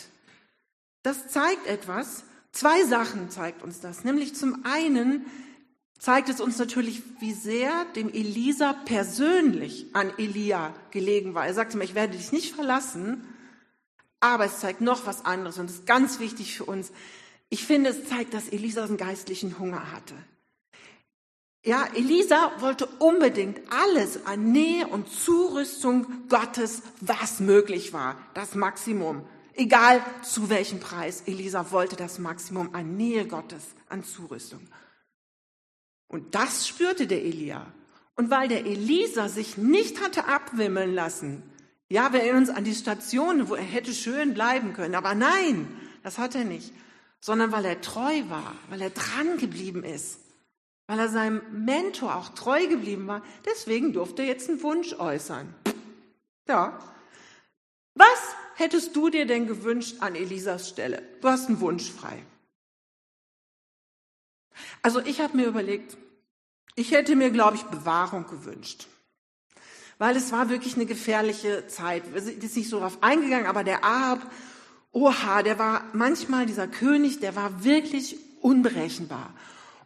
Das 1.03 1.29
zeigt 1.29 1.67
etwas. 1.67 2.25
Zwei 2.53 2.85
Sachen 2.85 3.31
zeigt 3.31 3.63
uns 3.63 3.81
das. 3.81 4.05
Nämlich 4.05 4.35
zum 4.35 4.65
einen 4.65 5.27
zeigt 5.99 6.29
es 6.29 6.41
uns 6.41 6.59
natürlich, 6.59 7.03
wie 7.21 7.33
sehr 7.33 7.85
dem 7.97 8.09
Elisa 8.09 8.73
persönlich 8.73 9.87
an 9.93 10.13
Elia 10.19 10.75
gelegen 10.91 11.35
war. 11.35 11.47
Er 11.47 11.55
sagte 11.55 11.77
mir, 11.77 11.85
ich 11.85 11.95
werde 11.95 12.17
dich 12.17 12.33
nicht 12.33 12.55
verlassen, 12.55 13.25
aber 14.19 14.47
es 14.47 14.61
zeigt 14.61 14.81
noch 14.81 15.07
was 15.07 15.25
anderes 15.25 15.59
und 15.59 15.69
das 15.69 15.77
ist 15.77 15.87
ganz 15.87 16.19
wichtig 16.19 16.57
für 16.57 16.65
uns. 16.65 16.93
Ich 17.49 17.65
finde, 17.65 17.91
es 17.91 18.09
zeigt, 18.09 18.35
dass 18.35 18.49
Elisa 18.49 18.85
einen 18.85 18.97
geistlichen 18.97 19.59
Hunger 19.59 19.93
hatte. 19.93 20.15
Ja, 21.63 21.87
Elisa 21.95 22.53
wollte 22.61 22.87
unbedingt 22.99 23.61
alles 23.71 24.25
an 24.25 24.51
Nähe 24.51 24.87
und 24.87 25.09
Zurüstung 25.11 26.29
Gottes, 26.29 26.83
was 27.01 27.41
möglich 27.41 27.93
war, 27.93 28.17
das 28.35 28.55
Maximum. 28.55 29.27
Egal 29.55 30.03
zu 30.23 30.49
welchem 30.49 30.81
Preis, 30.81 31.23
Elisa 31.27 31.71
wollte 31.71 31.97
das 31.97 32.19
Maximum 32.19 32.75
an 32.75 32.97
Nähe 32.97 33.27
Gottes, 33.27 33.63
an 33.89 34.05
Zurüstung. 34.05 34.67
Und 36.09 36.35
das 36.35 36.67
spürte 36.67 37.07
der 37.07 37.23
Elia. 37.23 37.67
Und 38.17 38.31
weil 38.31 38.49
der 38.49 38.65
Elisa 38.65 39.29
sich 39.29 39.59
nicht 39.59 40.01
hatte 40.01 40.27
abwimmeln 40.27 40.95
lassen, 40.95 41.43
Ja, 41.93 42.13
wir 42.13 42.21
erinnern 42.21 42.43
uns 42.43 42.51
an 42.51 42.63
die 42.63 42.75
Station, 42.75 43.49
wo 43.49 43.57
er 43.57 43.65
hätte 43.65 43.93
schön 43.93 44.33
bleiben 44.33 44.75
können. 44.75 44.95
Aber 44.95 45.17
nein, 45.17 45.67
das 46.05 46.19
hat 46.19 46.37
er 46.37 46.45
nicht. 46.45 46.73
Sondern 47.21 47.51
weil 47.51 47.65
er 47.65 47.81
treu 47.81 48.23
war, 48.29 48.55
weil 48.71 48.81
er 48.81 48.91
dran 48.91 49.39
geblieben 49.39 49.83
ist. 49.83 50.21
Weil 50.91 50.99
er 50.99 51.09
seinem 51.09 51.41
Mentor 51.53 52.17
auch 52.17 52.31
treu 52.31 52.67
geblieben 52.67 53.07
war. 53.07 53.23
Deswegen 53.47 53.93
durfte 53.93 54.23
er 54.23 54.29
jetzt 54.29 54.49
einen 54.49 54.61
Wunsch 54.61 54.93
äußern. 54.93 55.55
Ja. 56.49 56.81
Was 57.95 58.35
hättest 58.57 58.97
du 58.97 59.09
dir 59.09 59.25
denn 59.25 59.47
gewünscht 59.47 59.99
an 60.01 60.17
Elisas 60.17 60.69
Stelle? 60.69 61.01
Du 61.21 61.29
hast 61.29 61.47
einen 61.47 61.61
Wunsch 61.61 61.93
frei. 61.93 62.21
Also 64.83 64.99
ich 64.99 65.21
habe 65.21 65.37
mir 65.37 65.47
überlegt, 65.47 65.97
ich 66.75 66.91
hätte 66.91 67.15
mir, 67.15 67.31
glaube 67.31 67.55
ich, 67.55 67.63
Bewahrung 67.63 68.27
gewünscht. 68.27 68.89
Weil 69.99 70.17
es 70.17 70.33
war 70.33 70.51
wirklich 70.51 70.75
eine 70.75 70.87
gefährliche 70.87 71.69
Zeit. 71.69 72.13
Wir 72.13 72.21
sind 72.21 72.43
jetzt 72.43 72.57
nicht 72.57 72.69
so 72.69 72.79
darauf 72.81 73.01
eingegangen, 73.01 73.47
aber 73.47 73.63
der 73.63 73.85
Ahab, 73.85 74.29
oha, 74.91 75.45
der 75.45 75.57
war 75.57 75.85
manchmal 75.93 76.47
dieser 76.47 76.67
König, 76.67 77.21
der 77.21 77.37
war 77.37 77.63
wirklich 77.63 78.17
unberechenbar. 78.41 79.33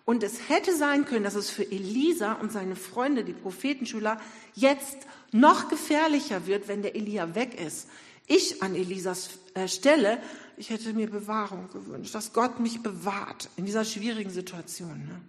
Und 0.04 0.22
es 0.22 0.48
hätte 0.48 0.76
sein 0.76 1.06
können, 1.06 1.24
dass 1.24 1.34
es 1.34 1.50
für 1.50 1.64
Elisa 1.64 2.34
und 2.34 2.52
seine 2.52 2.76
Freunde, 2.76 3.24
die 3.24 3.32
Prophetenschüler, 3.32 4.20
jetzt 4.54 4.98
noch 5.32 5.68
gefährlicher 5.68 6.46
wird, 6.46 6.68
wenn 6.68 6.82
der 6.82 6.94
Elia 6.94 7.34
weg 7.34 7.58
ist. 7.58 7.88
Ich 8.26 8.62
an 8.62 8.74
Elisas 8.74 9.30
äh, 9.54 9.68
Stelle, 9.68 10.22
ich 10.56 10.70
hätte 10.70 10.92
mir 10.92 11.10
Bewahrung 11.10 11.68
gewünscht, 11.72 12.14
dass 12.14 12.32
Gott 12.32 12.60
mich 12.60 12.82
bewahrt 12.82 13.48
in 13.56 13.66
dieser 13.66 13.84
schwierigen 13.84 14.30
Situation. 14.30 15.06
Ne? 15.06 15.20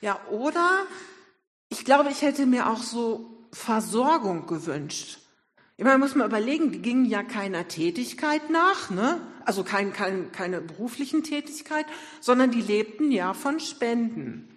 Ja, 0.00 0.20
oder 0.30 0.86
ich 1.68 1.84
glaube, 1.84 2.10
ich 2.10 2.22
hätte 2.22 2.46
mir 2.46 2.68
auch 2.68 2.82
so 2.82 3.46
Versorgung 3.52 4.46
gewünscht. 4.46 5.19
Meine, 5.84 5.98
muss 5.98 6.14
man 6.14 6.26
überlegen, 6.26 6.72
die 6.72 6.82
gingen 6.82 7.06
ja 7.06 7.22
keiner 7.22 7.66
Tätigkeit 7.66 8.50
nach, 8.50 8.90
ne? 8.90 9.20
also 9.44 9.64
kein, 9.64 9.92
kein, 9.92 10.30
keine 10.30 10.60
beruflichen 10.60 11.22
Tätigkeit, 11.24 11.86
sondern 12.20 12.50
die 12.50 12.60
lebten 12.60 13.10
ja 13.10 13.32
von 13.32 13.60
Spenden 13.60 14.56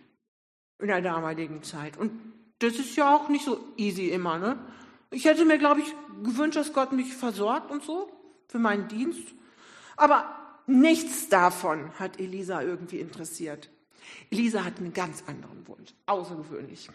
in 0.79 0.87
der 0.87 1.01
damaligen 1.01 1.63
Zeit. 1.63 1.97
Und 1.97 2.11
das 2.59 2.73
ist 2.73 2.95
ja 2.95 3.15
auch 3.15 3.29
nicht 3.29 3.45
so 3.45 3.59
easy 3.77 4.09
immer. 4.09 4.37
Ne? 4.37 4.59
Ich 5.11 5.25
hätte 5.25 5.45
mir, 5.45 5.57
glaube 5.57 5.81
ich, 5.81 5.95
gewünscht, 6.23 6.57
dass 6.57 6.73
Gott 6.73 6.91
mich 6.91 7.13
versorgt 7.13 7.71
und 7.71 7.83
so 7.83 8.11
für 8.47 8.59
meinen 8.59 8.87
Dienst. 8.87 9.33
Aber 9.95 10.25
nichts 10.67 11.29
davon 11.29 11.91
hat 11.99 12.19
Elisa 12.19 12.61
irgendwie 12.61 12.99
interessiert. 12.99 13.69
Elisa 14.29 14.63
hat 14.63 14.79
einen 14.79 14.93
ganz 14.93 15.23
anderen 15.27 15.67
Wunsch, 15.67 15.93
außergewöhnlich. 16.05 16.89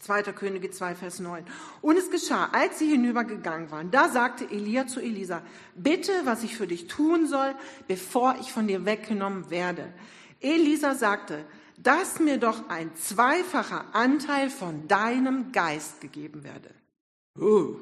2. 0.00 0.22
Könige 0.32 0.70
2, 0.70 0.94
Vers 0.94 1.20
9. 1.20 1.44
Und 1.80 1.96
es 1.96 2.10
geschah, 2.10 2.50
als 2.52 2.78
sie 2.78 2.90
hinübergegangen 2.90 3.70
waren, 3.70 3.90
da 3.90 4.08
sagte 4.08 4.44
Elia 4.50 4.86
zu 4.86 5.00
Elisa, 5.00 5.42
bitte, 5.74 6.12
was 6.24 6.42
ich 6.42 6.56
für 6.56 6.66
dich 6.66 6.86
tun 6.86 7.26
soll, 7.26 7.54
bevor 7.88 8.36
ich 8.40 8.52
von 8.52 8.66
dir 8.66 8.84
weggenommen 8.84 9.50
werde. 9.50 9.92
Elisa 10.40 10.94
sagte, 10.94 11.44
dass 11.76 12.20
mir 12.20 12.38
doch 12.38 12.68
ein 12.68 12.94
zweifacher 12.96 13.86
Anteil 13.94 14.50
von 14.50 14.86
deinem 14.88 15.52
Geist 15.52 16.00
gegeben 16.00 16.44
werde. 16.44 16.70
Uh, 17.38 17.76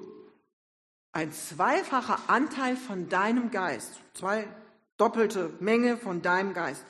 ein 1.12 1.30
zweifacher 1.32 2.18
Anteil 2.28 2.76
von 2.76 3.08
deinem 3.08 3.50
Geist. 3.50 4.00
Zwei 4.14 4.48
doppelte 4.96 5.52
Menge 5.60 5.96
von 5.96 6.22
deinem 6.22 6.54
Geist. 6.54 6.84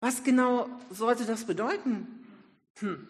Was 0.00 0.24
genau 0.24 0.68
sollte 0.90 1.26
das 1.26 1.44
bedeuten? 1.44 2.26
Hm. 2.78 3.08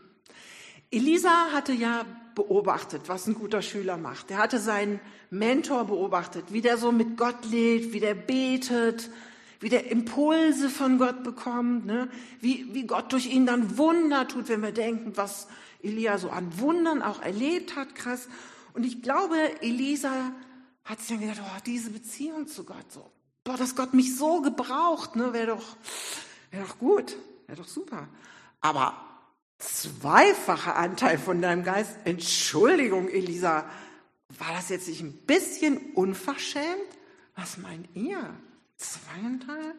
Elisa 0.91 1.53
hatte 1.53 1.73
ja 1.73 2.05
beobachtet, 2.35 3.03
was 3.07 3.27
ein 3.27 3.35
guter 3.35 3.63
Schüler 3.63 3.97
macht. 3.97 4.31
Er 4.31 4.39
hatte 4.39 4.59
seinen 4.59 5.01
Mentor 5.31 5.85
beobachtet, 5.85 6.47
wie 6.53 6.61
der 6.61 6.79
so 6.79 6.93
mit 6.93 7.17
Gott 7.17 7.45
lebt, 7.47 7.93
wie 7.93 8.01
der 8.01 8.15
betet, 8.15 9.11
wie 9.61 9.69
der 9.69 9.91
Impulse 9.91 10.69
von 10.69 10.99
Gott 10.99 11.23
bekommt, 11.23 11.87
ne? 11.87 12.09
wie, 12.41 12.75
wie 12.75 12.87
Gott 12.87 13.13
durch 13.13 13.27
ihn 13.27 13.47
dann 13.47 13.79
Wunder 13.79 14.29
tut, 14.29 14.49
wenn 14.49 14.63
wir 14.63 14.73
denken, 14.73 15.17
was 15.17 15.49
Elia 15.83 16.19
so 16.19 16.31
an 16.31 16.59
Wundern 16.59 17.03
auch 17.03 17.23
erlebt 17.23 17.77
hat, 17.77 17.95
krass. 17.95 18.29
Und 18.73 18.85
ich 18.85 19.03
glaube, 19.03 19.37
Elisa 19.63 20.33
hat 20.85 21.01
sich 21.01 21.09
dann 21.09 21.21
gedacht, 21.21 21.41
oh, 21.43 21.61
diese 21.67 21.91
Beziehung 21.91 22.47
zu 22.47 22.65
Gott, 22.65 22.91
so, 22.91 23.11
boah, 23.45 23.57
dass 23.57 23.77
Gott 23.77 23.95
mich 23.95 24.17
so 24.17 24.43
gebraucht, 24.43 25.17
ne, 25.17 25.33
wäre 25.33 25.49
doch, 25.49 25.77
wäre 26.51 26.65
doch 26.67 26.79
gut, 26.79 27.17
wäre 27.47 27.59
doch 27.59 27.69
super. 27.69 28.09
Aber 28.61 29.14
zweifacher 29.59 30.77
Anteil 30.77 31.19
von 31.19 31.41
deinem 31.41 31.65
Geist. 31.65 31.97
Entschuldigung, 32.05 33.09
Elisa, 33.09 33.65
war 34.39 34.53
das 34.55 34.69
jetzt 34.69 34.89
nicht 34.89 35.03
ein 35.03 35.13
bisschen 35.13 35.79
unverschämt? 35.95 36.65
Was 37.37 37.59
meint 37.59 37.89
ihr? 37.95 38.19
Zweieinteil? 38.77 39.75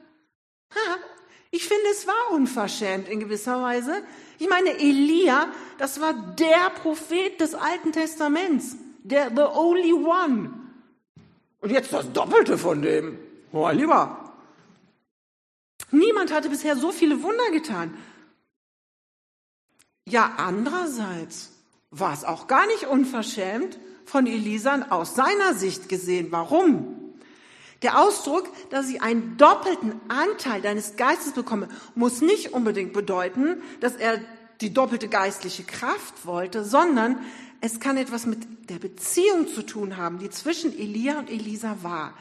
Ha, 0.73 0.97
ich 1.51 1.67
finde, 1.67 1.85
es 1.91 2.07
war 2.07 2.31
unverschämt 2.31 3.07
in 3.07 3.19
gewisser 3.19 3.61
Weise. 3.61 4.03
Ich 4.39 4.49
meine, 4.49 4.71
Elia, 4.71 5.47
das 5.77 6.01
war 6.01 6.13
der 6.13 6.69
Prophet 6.81 7.39
des 7.39 7.55
Alten 7.55 7.91
Testaments, 7.91 8.75
der 9.03 9.29
the 9.29 9.43
only 9.43 9.93
one. 9.93 10.53
Und 11.61 11.71
jetzt 11.71 11.93
das 11.93 12.11
Doppelte 12.11 12.57
von 12.57 12.81
dem. 12.81 13.17
Oh, 13.51 13.69
lieber. 13.69 14.33
Niemand 15.91 16.33
hatte 16.33 16.49
bisher 16.49 16.75
so 16.75 16.91
viele 16.91 17.23
Wunder 17.23 17.49
getan. 17.51 17.97
Ja, 20.15 20.36
andererseits 20.38 21.51
war 21.91 22.13
es 22.13 22.23
auch 22.23 22.47
gar 22.47 22.65
nicht 22.67 22.86
unverschämt 22.86 23.78
von 24.06 24.28
Elisa 24.28 24.86
aus 24.89 25.13
seiner 25.13 25.56
Sicht 25.56 25.89
gesehen. 25.89 26.28
Warum? 26.30 27.17
Der 27.82 27.99
Ausdruck, 27.99 28.47
dass 28.69 28.88
ich 28.88 29.01
einen 29.01 29.36
doppelten 29.36 29.99
Anteil 30.08 30.62
deines 30.62 30.95
Geistes 30.95 31.34
bekomme, 31.34 31.67
muss 31.95 32.21
nicht 32.21 32.54
unbedingt 32.54 32.93
bedeuten, 32.93 33.62
dass 33.82 33.97
er 33.97 34.21
die 34.62 34.73
doppelte 34.73 35.10
geistliche 35.10 35.65
Kraft 35.65 36.25
wollte, 36.25 36.63
sondern 36.63 37.19
es 37.60 37.82
kann 37.82 37.97
etwas 37.97 38.25
mit 38.25 38.69
der 38.69 38.80
Beziehung 38.80 39.49
zu 39.49 39.63
tun 39.63 39.97
haben, 39.97 40.19
die 40.19 40.30
zwischen 40.30 40.71
Elia 40.71 41.19
und 41.19 41.30
Elisa 41.30 41.80
war. 41.82 42.13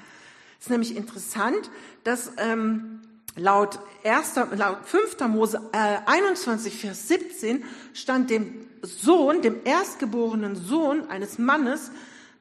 Es 0.58 0.66
ist 0.66 0.70
nämlich 0.70 0.96
interessant, 0.96 1.70
dass 2.02 2.32
ähm, 2.38 3.02
Laut, 3.36 3.80
1., 4.04 4.36
laut 4.56 4.78
5. 4.84 5.18
Mose 5.28 5.60
äh, 5.72 5.98
21, 6.06 6.78
Vers 6.78 7.08
17 7.08 7.64
stand 7.92 8.30
dem 8.30 8.66
Sohn, 8.82 9.42
dem 9.42 9.56
erstgeborenen 9.64 10.54
Sohn 10.54 11.08
eines 11.10 11.38
Mannes, 11.38 11.90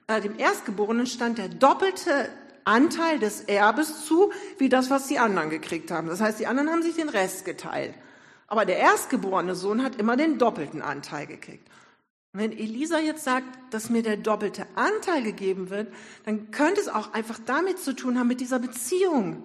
äh, 0.07 0.21
dem 0.21 0.37
Erstgeborenen 0.37 1.07
stand 1.07 1.39
der 1.39 1.49
doppelte 1.49 2.29
Anteil 2.65 3.17
des 3.17 3.41
Erbes 3.41 4.05
zu, 4.05 4.31
wie 4.57 4.69
das, 4.69 4.89
was 4.89 5.07
die 5.07 5.17
anderen 5.17 5.49
gekriegt 5.49 5.89
haben. 5.89 6.07
Das 6.07 6.21
heißt, 6.21 6.39
die 6.39 6.47
anderen 6.47 6.69
haben 6.69 6.83
sich 6.83 6.95
den 6.95 7.09
Rest 7.09 7.45
geteilt. 7.45 7.95
Aber 8.47 8.65
der 8.65 8.77
erstgeborene 8.77 9.55
Sohn 9.55 9.83
hat 9.83 9.95
immer 9.95 10.15
den 10.15 10.37
doppelten 10.37 10.81
Anteil 10.81 11.25
gekriegt. 11.25 11.67
Wenn 12.33 12.51
Elisa 12.51 12.99
jetzt 12.99 13.23
sagt, 13.23 13.45
dass 13.71 13.89
mir 13.89 14.03
der 14.03 14.17
doppelte 14.17 14.65
Anteil 14.75 15.23
gegeben 15.23 15.69
wird, 15.69 15.93
dann 16.25 16.51
könnte 16.51 16.81
es 16.81 16.87
auch 16.87 17.13
einfach 17.13 17.39
damit 17.45 17.79
zu 17.79 17.95
tun 17.95 18.17
haben, 18.17 18.27
mit 18.27 18.41
dieser 18.41 18.59
Beziehung. 18.59 19.43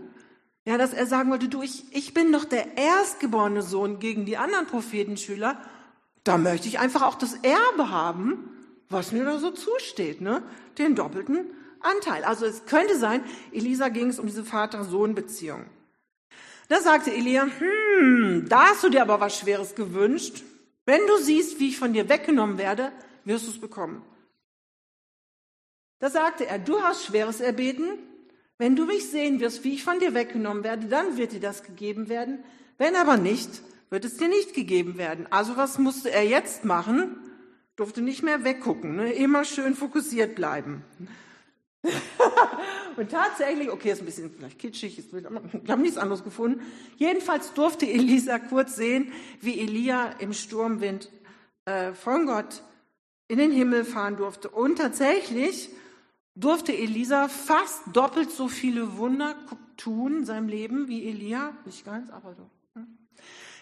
Ja, 0.69 0.77
dass 0.77 0.93
er 0.93 1.07
sagen 1.07 1.31
wollte, 1.31 1.49
du, 1.49 1.63
ich, 1.63 1.85
ich 1.97 2.13
bin 2.13 2.31
doch 2.31 2.45
der 2.45 2.77
erstgeborene 2.77 3.63
Sohn 3.63 4.01
gegen 4.01 4.27
die 4.27 4.37
anderen 4.37 4.67
Prophetenschüler. 4.67 5.59
Da 6.25 6.37
möchte 6.37 6.69
ich 6.69 6.79
einfach 6.79 7.01
auch 7.01 7.15
das 7.15 7.33
Erbe 7.37 7.89
haben, 7.89 8.51
was 8.91 9.11
mir 9.11 9.25
da 9.25 9.39
so 9.39 9.51
zusteht, 9.51 10.21
ne? 10.21 10.43
Den 10.77 10.95
doppelten 10.95 11.47
Anteil. 11.81 12.23
Also 12.23 12.45
es 12.45 12.67
könnte 12.67 12.99
sein, 12.99 13.25
Elisa 13.51 13.89
ging 13.89 14.11
es 14.11 14.19
um 14.19 14.27
diese 14.27 14.45
Vater-Sohn-Beziehung. 14.45 15.65
Da 16.69 16.83
sagte 16.83 17.15
Elia, 17.15 17.47
hm, 17.47 18.45
da 18.51 18.67
hast 18.67 18.85
du 18.85 18.91
dir 18.91 19.01
aber 19.01 19.21
was 19.21 19.39
Schweres 19.39 19.75
gewünscht. 19.75 20.45
Wenn 20.85 21.01
du 21.07 21.17
siehst, 21.17 21.61
wie 21.61 21.71
ich 21.71 21.79
von 21.79 21.95
dir 21.95 22.11
weggenommen 22.11 22.59
werde, 22.59 22.93
wirst 23.25 23.47
du 23.47 23.53
es 23.53 23.59
bekommen. 23.59 24.03
Da 25.99 26.11
sagte 26.11 26.47
er, 26.47 26.59
du 26.59 26.83
hast 26.83 27.07
Schweres 27.07 27.41
erbeten, 27.41 27.89
wenn 28.59 28.75
du 28.75 28.85
mich 28.87 29.09
sehen 29.09 29.41
wirst, 29.41 29.65
wie 29.65 29.75
ich 29.75 29.85
von 29.85 30.01
dir 30.01 30.15
weggenommen 30.15 30.65
werde, 30.65 30.89
dann 30.89 31.17
wird 31.17 31.33
dir 31.33 31.41
das 31.41 31.63
gegeben 31.63 32.09
werden. 32.09 32.41
Wenn 32.77 32.97
aber 32.97 33.17
nicht, 33.17 33.63
wird 33.91 34.05
es 34.05 34.17
dir 34.17 34.29
nicht 34.29 34.53
gegeben 34.53 34.99
werden. 34.99 35.27
Also 35.31 35.57
was 35.57 35.79
musste 35.79 36.11
er 36.11 36.25
jetzt 36.25 36.65
machen? 36.65 37.17
Durfte 37.77 38.03
nicht 38.03 38.25
mehr 38.25 38.43
weggucken, 38.43 38.97
ne? 38.97 39.13
immer 39.13 39.45
schön 39.45 39.77
fokussiert 39.77 40.35
bleiben. 40.35 40.85
und 42.97 43.11
tatsächlich, 43.11 43.71
okay, 43.71 43.93
ist 43.93 44.01
ein 44.01 44.07
bisschen 44.07 44.33
vielleicht 44.37 44.59
kitschig, 44.59 44.99
ich 44.99 45.25
habe 45.71 45.83
nichts 45.83 45.97
anderes 45.97 46.25
gefunden. 46.25 46.61
Jedenfalls 46.97 47.55
durfte 47.55 47.87
Elisa 47.87 48.41
kurz 48.41 48.75
sehen, 48.75 49.13
wie 49.41 49.61
Elia 49.61 50.11
im 50.19 50.33
Sturmwind 50.33 51.09
äh, 51.67 51.93
von 51.93 52.27
Gott 52.27 52.63
in 53.29 53.39
den 53.39 53.53
Himmel 53.53 53.85
fahren 53.85 54.17
durfte. 54.17 54.49
Und 54.49 54.79
tatsächlich 54.79 55.71
durfte 56.39 56.77
Elisa 56.77 57.29
fast 57.29 57.83
doppelt 57.93 58.31
so 58.31 58.49
viele 58.49 58.97
Wunder 58.97 59.35
tun 59.77 60.19
in 60.19 60.25
seinem 60.25 60.49
Leben 60.49 60.89
wie 60.89 61.09
Elia. 61.09 61.53
Nicht 61.65 61.85
ganz, 61.85 62.11
aber 62.11 62.35
doch. 62.35 62.51
Hm. 62.75 62.87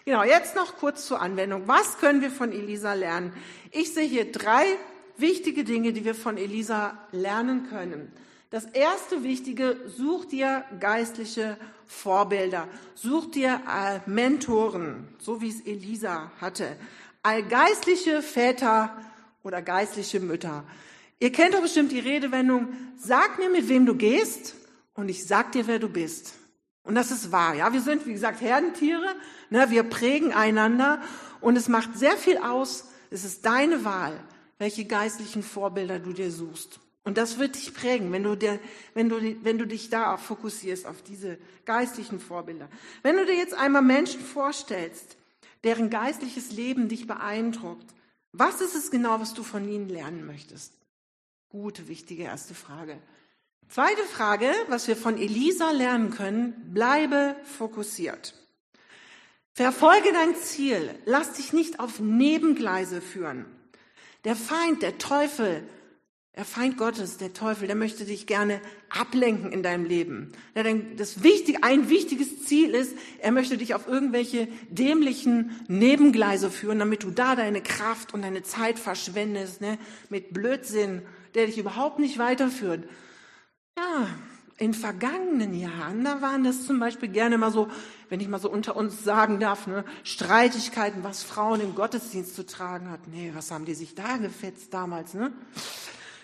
Genau, 0.05 0.23
jetzt 0.23 0.55
noch 0.55 0.77
kurz 0.77 1.05
zur 1.05 1.21
Anwendung. 1.21 1.67
Was 1.67 1.97
können 1.97 2.21
wir 2.21 2.31
von 2.31 2.51
Elisa 2.51 2.93
lernen? 2.93 3.33
Ich 3.71 3.93
sehe 3.93 4.07
hier 4.07 4.31
drei 4.31 4.65
wichtige 5.17 5.63
Dinge, 5.63 5.93
die 5.93 6.05
wir 6.05 6.15
von 6.15 6.37
Elisa 6.37 6.97
lernen 7.11 7.67
können. 7.69 8.11
Das 8.49 8.65
erste 8.65 9.23
Wichtige, 9.23 9.77
such 9.87 10.25
dir 10.25 10.63
geistliche 10.79 11.57
Vorbilder, 11.85 12.67
such 12.95 13.31
dir 13.31 13.61
äh, 13.67 13.99
Mentoren, 14.09 15.07
so 15.19 15.41
wie 15.41 15.49
es 15.49 15.61
Elisa 15.61 16.31
hatte. 16.39 16.77
All 17.23 17.43
geistliche 17.43 18.21
Väter 18.21 18.95
oder 19.43 19.61
geistliche 19.61 20.21
Mütter. 20.21 20.63
Ihr 21.19 21.31
kennt 21.31 21.53
doch 21.53 21.61
bestimmt 21.61 21.91
die 21.91 21.99
Redewendung, 21.99 22.73
sag 22.97 23.39
mir, 23.39 23.49
mit 23.49 23.69
wem 23.69 23.85
du 23.85 23.95
gehst 23.95 24.55
und 24.93 25.09
ich 25.09 25.25
sag 25.25 25.51
dir, 25.51 25.67
wer 25.67 25.79
du 25.79 25.89
bist. 25.89 26.35
Und 26.83 26.95
das 26.95 27.11
ist 27.11 27.31
wahr, 27.31 27.53
ja. 27.55 27.73
Wir 27.73 27.81
sind, 27.81 28.05
wie 28.05 28.13
gesagt, 28.13 28.39
Herdentiere, 28.39 29.15
ne? 29.49 29.69
wir 29.69 29.83
prägen 29.83 30.31
einander 30.31 31.01
und 31.41 31.57
es 31.57 31.67
macht 31.67 31.97
sehr 31.97 32.17
viel 32.17 32.37
aus. 32.37 32.85
Es 33.09 33.25
ist 33.25 33.45
deine 33.45 33.83
Wahl, 33.83 34.23
welche 34.57 34.85
geistlichen 34.85 35.43
Vorbilder 35.43 35.99
du 35.99 36.13
dir 36.13 36.31
suchst. 36.31 36.79
Und 37.03 37.17
das 37.17 37.39
wird 37.39 37.55
dich 37.55 37.73
prägen, 37.73 38.11
wenn 38.11 38.23
du, 38.23 38.35
dir, 38.35 38.59
wenn, 38.93 39.09
du, 39.09 39.17
wenn 39.43 39.57
du 39.57 39.65
dich 39.65 39.89
da 39.89 40.17
fokussierst, 40.17 40.85
auf 40.85 41.01
diese 41.01 41.37
geistlichen 41.65 42.19
Vorbilder. 42.19 42.69
Wenn 43.01 43.15
du 43.15 43.25
dir 43.25 43.35
jetzt 43.35 43.53
einmal 43.53 43.81
Menschen 43.81 44.19
vorstellst, 44.19 45.17
deren 45.63 45.89
geistliches 45.89 46.51
Leben 46.51 46.89
dich 46.89 47.07
beeindruckt, 47.07 47.85
was 48.33 48.61
ist 48.61 48.75
es 48.75 48.91
genau, 48.91 49.19
was 49.19 49.33
du 49.33 49.43
von 49.43 49.67
ihnen 49.67 49.89
lernen 49.89 50.25
möchtest? 50.25 50.73
Gute, 51.49 51.87
wichtige 51.87 52.23
erste 52.23 52.53
Frage. 52.53 52.97
Zweite 53.69 54.03
Frage, 54.03 54.51
was 54.67 54.87
wir 54.89 54.97
von 54.97 55.17
Elisa 55.17 55.71
lernen 55.71 56.09
können, 56.09 56.73
bleibe 56.73 57.37
fokussiert. 57.43 58.33
Verfolge 59.53 60.11
dein 60.11 60.35
Ziel, 60.35 60.93
lass 61.05 61.33
dich 61.33 61.53
nicht 61.53 61.79
auf 61.79 61.99
Nebengleise 62.01 63.01
führen. 63.01 63.45
Der 64.25 64.35
Feind, 64.35 64.81
der 64.81 64.97
Teufel, 64.97 65.63
der 66.35 66.43
Feind 66.43 66.77
Gottes, 66.77 67.17
der 67.17 67.33
Teufel, 67.33 67.65
der 67.65 67.77
möchte 67.77 68.03
dich 68.03 68.27
gerne 68.27 68.61
ablenken 68.89 69.53
in 69.53 69.63
deinem 69.63 69.85
Leben. 69.85 70.33
Das 70.97 71.23
wichtig, 71.23 71.63
ein 71.63 71.89
wichtiges 71.89 72.43
Ziel 72.43 72.71
ist, 72.71 72.93
er 73.19 73.31
möchte 73.31 73.57
dich 73.57 73.73
auf 73.73 73.87
irgendwelche 73.87 74.49
dämlichen 74.69 75.61
Nebengleise 75.69 76.51
führen, 76.51 76.79
damit 76.79 77.03
du 77.03 77.09
da 77.09 77.37
deine 77.37 77.61
Kraft 77.61 78.13
und 78.13 78.21
deine 78.21 78.43
Zeit 78.43 78.79
verschwendest, 78.79 79.61
ne, 79.61 79.79
mit 80.09 80.33
Blödsinn, 80.33 81.03
der 81.37 81.45
dich 81.45 81.57
überhaupt 81.57 81.99
nicht 81.99 82.17
weiterführt. 82.17 82.89
Ja, 83.77 84.07
in 84.57 84.73
vergangenen 84.73 85.53
Jahren, 85.53 86.03
da 86.03 86.21
waren 86.21 86.43
das 86.43 86.65
zum 86.65 86.79
Beispiel 86.79 87.09
gerne 87.09 87.37
mal 87.37 87.51
so, 87.51 87.67
wenn 88.09 88.19
ich 88.19 88.27
mal 88.27 88.39
so 88.39 88.49
unter 88.49 88.75
uns 88.75 89.03
sagen 89.03 89.39
darf, 89.39 89.67
ne, 89.67 89.85
Streitigkeiten, 90.03 91.03
was 91.03 91.21
Frauen 91.21 91.61
im 91.61 91.75
Gottesdienst 91.75 92.35
zu 92.35 92.43
tragen 92.43 92.89
hat. 92.89 93.07
Nee, 93.07 93.31
was 93.35 93.51
haben 93.51 93.65
die 93.65 93.75
sich 93.75 93.93
da 93.93 94.17
gefetzt 94.17 94.73
damals, 94.73 95.13
ne? 95.13 95.31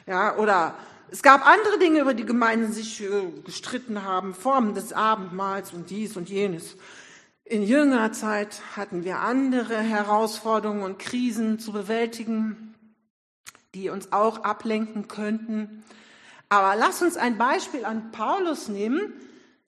Ja, 0.07 0.35
oder 0.37 0.75
es 1.11 1.21
gab 1.21 1.45
andere 1.45 1.77
Dinge, 1.77 1.99
über 1.99 2.15
die 2.15 2.25
Gemeinden 2.25 2.73
sich 2.73 3.03
äh, 3.03 3.31
gestritten 3.45 4.03
haben, 4.03 4.33
Formen 4.33 4.73
des 4.73 4.93
Abendmahls 4.93 5.71
und 5.71 5.91
dies 5.91 6.17
und 6.17 6.27
jenes. 6.27 6.75
In 7.45 7.61
jüngerer 7.61 8.13
Zeit 8.13 8.61
hatten 8.75 9.03
wir 9.03 9.19
andere 9.19 9.77
Herausforderungen 9.77 10.81
und 10.81 10.97
Krisen 10.97 11.59
zu 11.59 11.71
bewältigen, 11.71 12.62
die 13.73 13.89
uns 13.89 14.11
auch 14.11 14.43
ablenken 14.43 15.07
könnten. 15.07 15.83
Aber 16.49 16.75
lass 16.75 17.01
uns 17.01 17.17
ein 17.17 17.37
Beispiel 17.37 17.85
an 17.85 18.11
Paulus 18.11 18.67
nehmen. 18.67 19.13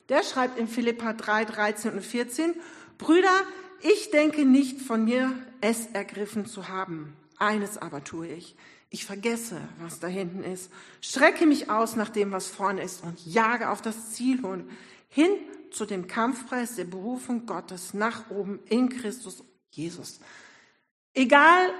Der 0.09 0.23
schreibt 0.23 0.59
in 0.59 0.67
Philippa 0.67 1.13
3, 1.13 1.45
13 1.45 1.93
und 1.93 2.05
14, 2.05 2.53
Brüder, 2.97 3.33
ich 3.81 4.11
denke 4.11 4.45
nicht 4.45 4.81
von 4.81 5.03
mir 5.03 5.33
es 5.61 5.87
ergriffen 5.87 6.45
zu 6.45 6.69
haben. 6.69 7.15
Eines 7.37 7.77
aber 7.77 8.03
tue 8.03 8.27
ich. 8.27 8.55
Ich 8.89 9.05
vergesse, 9.05 9.59
was 9.81 9.99
da 9.99 10.07
hinten 10.07 10.43
ist, 10.43 10.71
strecke 11.01 11.45
mich 11.45 11.69
aus 11.69 11.95
nach 11.95 12.09
dem, 12.09 12.31
was 12.31 12.47
vorne 12.47 12.83
ist 12.83 13.03
und 13.03 13.25
jage 13.25 13.69
auf 13.69 13.81
das 13.81 14.11
Ziel 14.11 14.39
hin 15.09 15.31
zu 15.71 15.85
dem 15.85 16.07
Kampfpreis 16.07 16.75
der 16.75 16.85
Berufung 16.85 17.45
Gottes 17.45 17.93
nach 17.93 18.29
oben 18.29 18.59
in 18.69 18.89
Christus 18.89 19.43
Jesus. 19.71 20.19
Egal, 21.13 21.73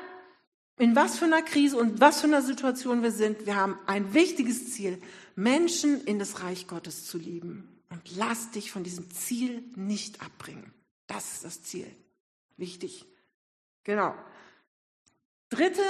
in 0.78 0.96
was 0.96 1.18
für 1.18 1.26
einer 1.26 1.42
Krise 1.42 1.78
und 1.78 2.02
was 2.02 2.22
für 2.22 2.28
einer 2.28 2.42
Situation 2.42 3.02
wir 3.02 3.12
sind, 3.12 3.46
wir 3.46 3.56
haben 3.56 3.78
ein 3.86 4.14
wichtiges 4.14 4.74
Ziel, 4.74 5.02
Menschen 5.36 6.04
in 6.06 6.20
das 6.20 6.44
Reich 6.44 6.68
Gottes 6.68 7.06
zu 7.06 7.18
lieben. 7.18 7.70
Und 7.90 8.16
lass 8.18 8.52
dich 8.52 8.72
von 8.72 8.84
diesem 8.84 9.10
Ziel 9.12 9.64
nicht 9.76 10.22
abbringen. 10.22 10.74
Das 11.08 11.34
ist 11.34 11.46
das 11.46 11.64
Ziel. 11.64 11.90
Wichtig. 12.58 13.06
Genau. 13.84 14.16
Dritte 15.50 15.84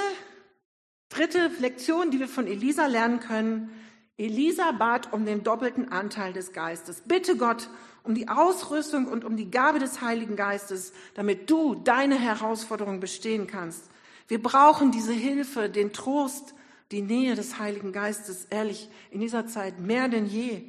Dritte 1.10 1.50
Lektion, 1.60 2.12
die 2.12 2.20
wir 2.20 2.28
von 2.28 2.46
Elisa 2.46 2.88
lernen 2.88 3.22
können. 3.22 3.70
Elisa 4.18 4.72
bat 4.74 5.14
um 5.14 5.26
den 5.26 5.44
doppelten 5.44 5.90
Anteil 5.90 6.34
des 6.34 6.52
Geistes. 6.52 7.04
Bitte 7.06 7.38
Gott 7.38 7.70
um 8.04 8.16
die 8.16 8.28
Ausrüstung 8.28 9.08
und 9.08 9.24
um 9.24 9.38
die 9.38 9.50
Gabe 9.50 9.80
des 9.80 10.02
Heiligen 10.02 10.36
Geistes, 10.36 10.94
damit 11.14 11.50
du 11.50 11.76
deine 11.76 12.20
Herausforderung 12.20 13.00
bestehen 13.00 13.48
kannst. 13.48 13.90
Wir 14.28 14.42
brauchen 14.42 14.92
diese 14.92 15.14
Hilfe, 15.14 15.70
den 15.70 15.94
Trost, 15.94 16.56
die 16.92 17.02
Nähe 17.02 17.36
des 17.36 17.60
Heiligen 17.60 17.92
Geistes, 17.92 18.46
ehrlich, 18.50 18.90
in 19.12 19.20
dieser 19.20 19.48
Zeit 19.48 19.80
mehr 19.80 20.08
denn 20.08 20.26
je. 20.26 20.64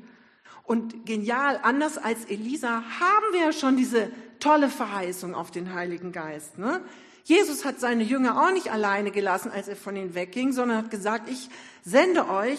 Und 0.64 1.06
genial, 1.06 1.60
anders 1.62 1.96
als 1.96 2.24
Elisa, 2.24 2.82
haben 3.00 3.32
wir 3.32 3.40
ja 3.40 3.52
schon 3.52 3.76
diese 3.76 4.10
tolle 4.40 4.68
Verheißung 4.68 5.34
auf 5.34 5.50
den 5.50 5.74
Heiligen 5.74 6.12
Geist. 6.12 6.58
Ne? 6.58 6.80
Jesus 7.24 7.64
hat 7.64 7.80
seine 7.80 8.02
Jünger 8.02 8.42
auch 8.42 8.52
nicht 8.52 8.70
alleine 8.70 9.10
gelassen, 9.10 9.50
als 9.50 9.68
er 9.68 9.76
von 9.76 9.96
ihnen 9.96 10.14
wegging, 10.14 10.52
sondern 10.52 10.78
hat 10.78 10.90
gesagt, 10.90 11.30
ich 11.30 11.48
sende 11.84 12.28
euch 12.28 12.58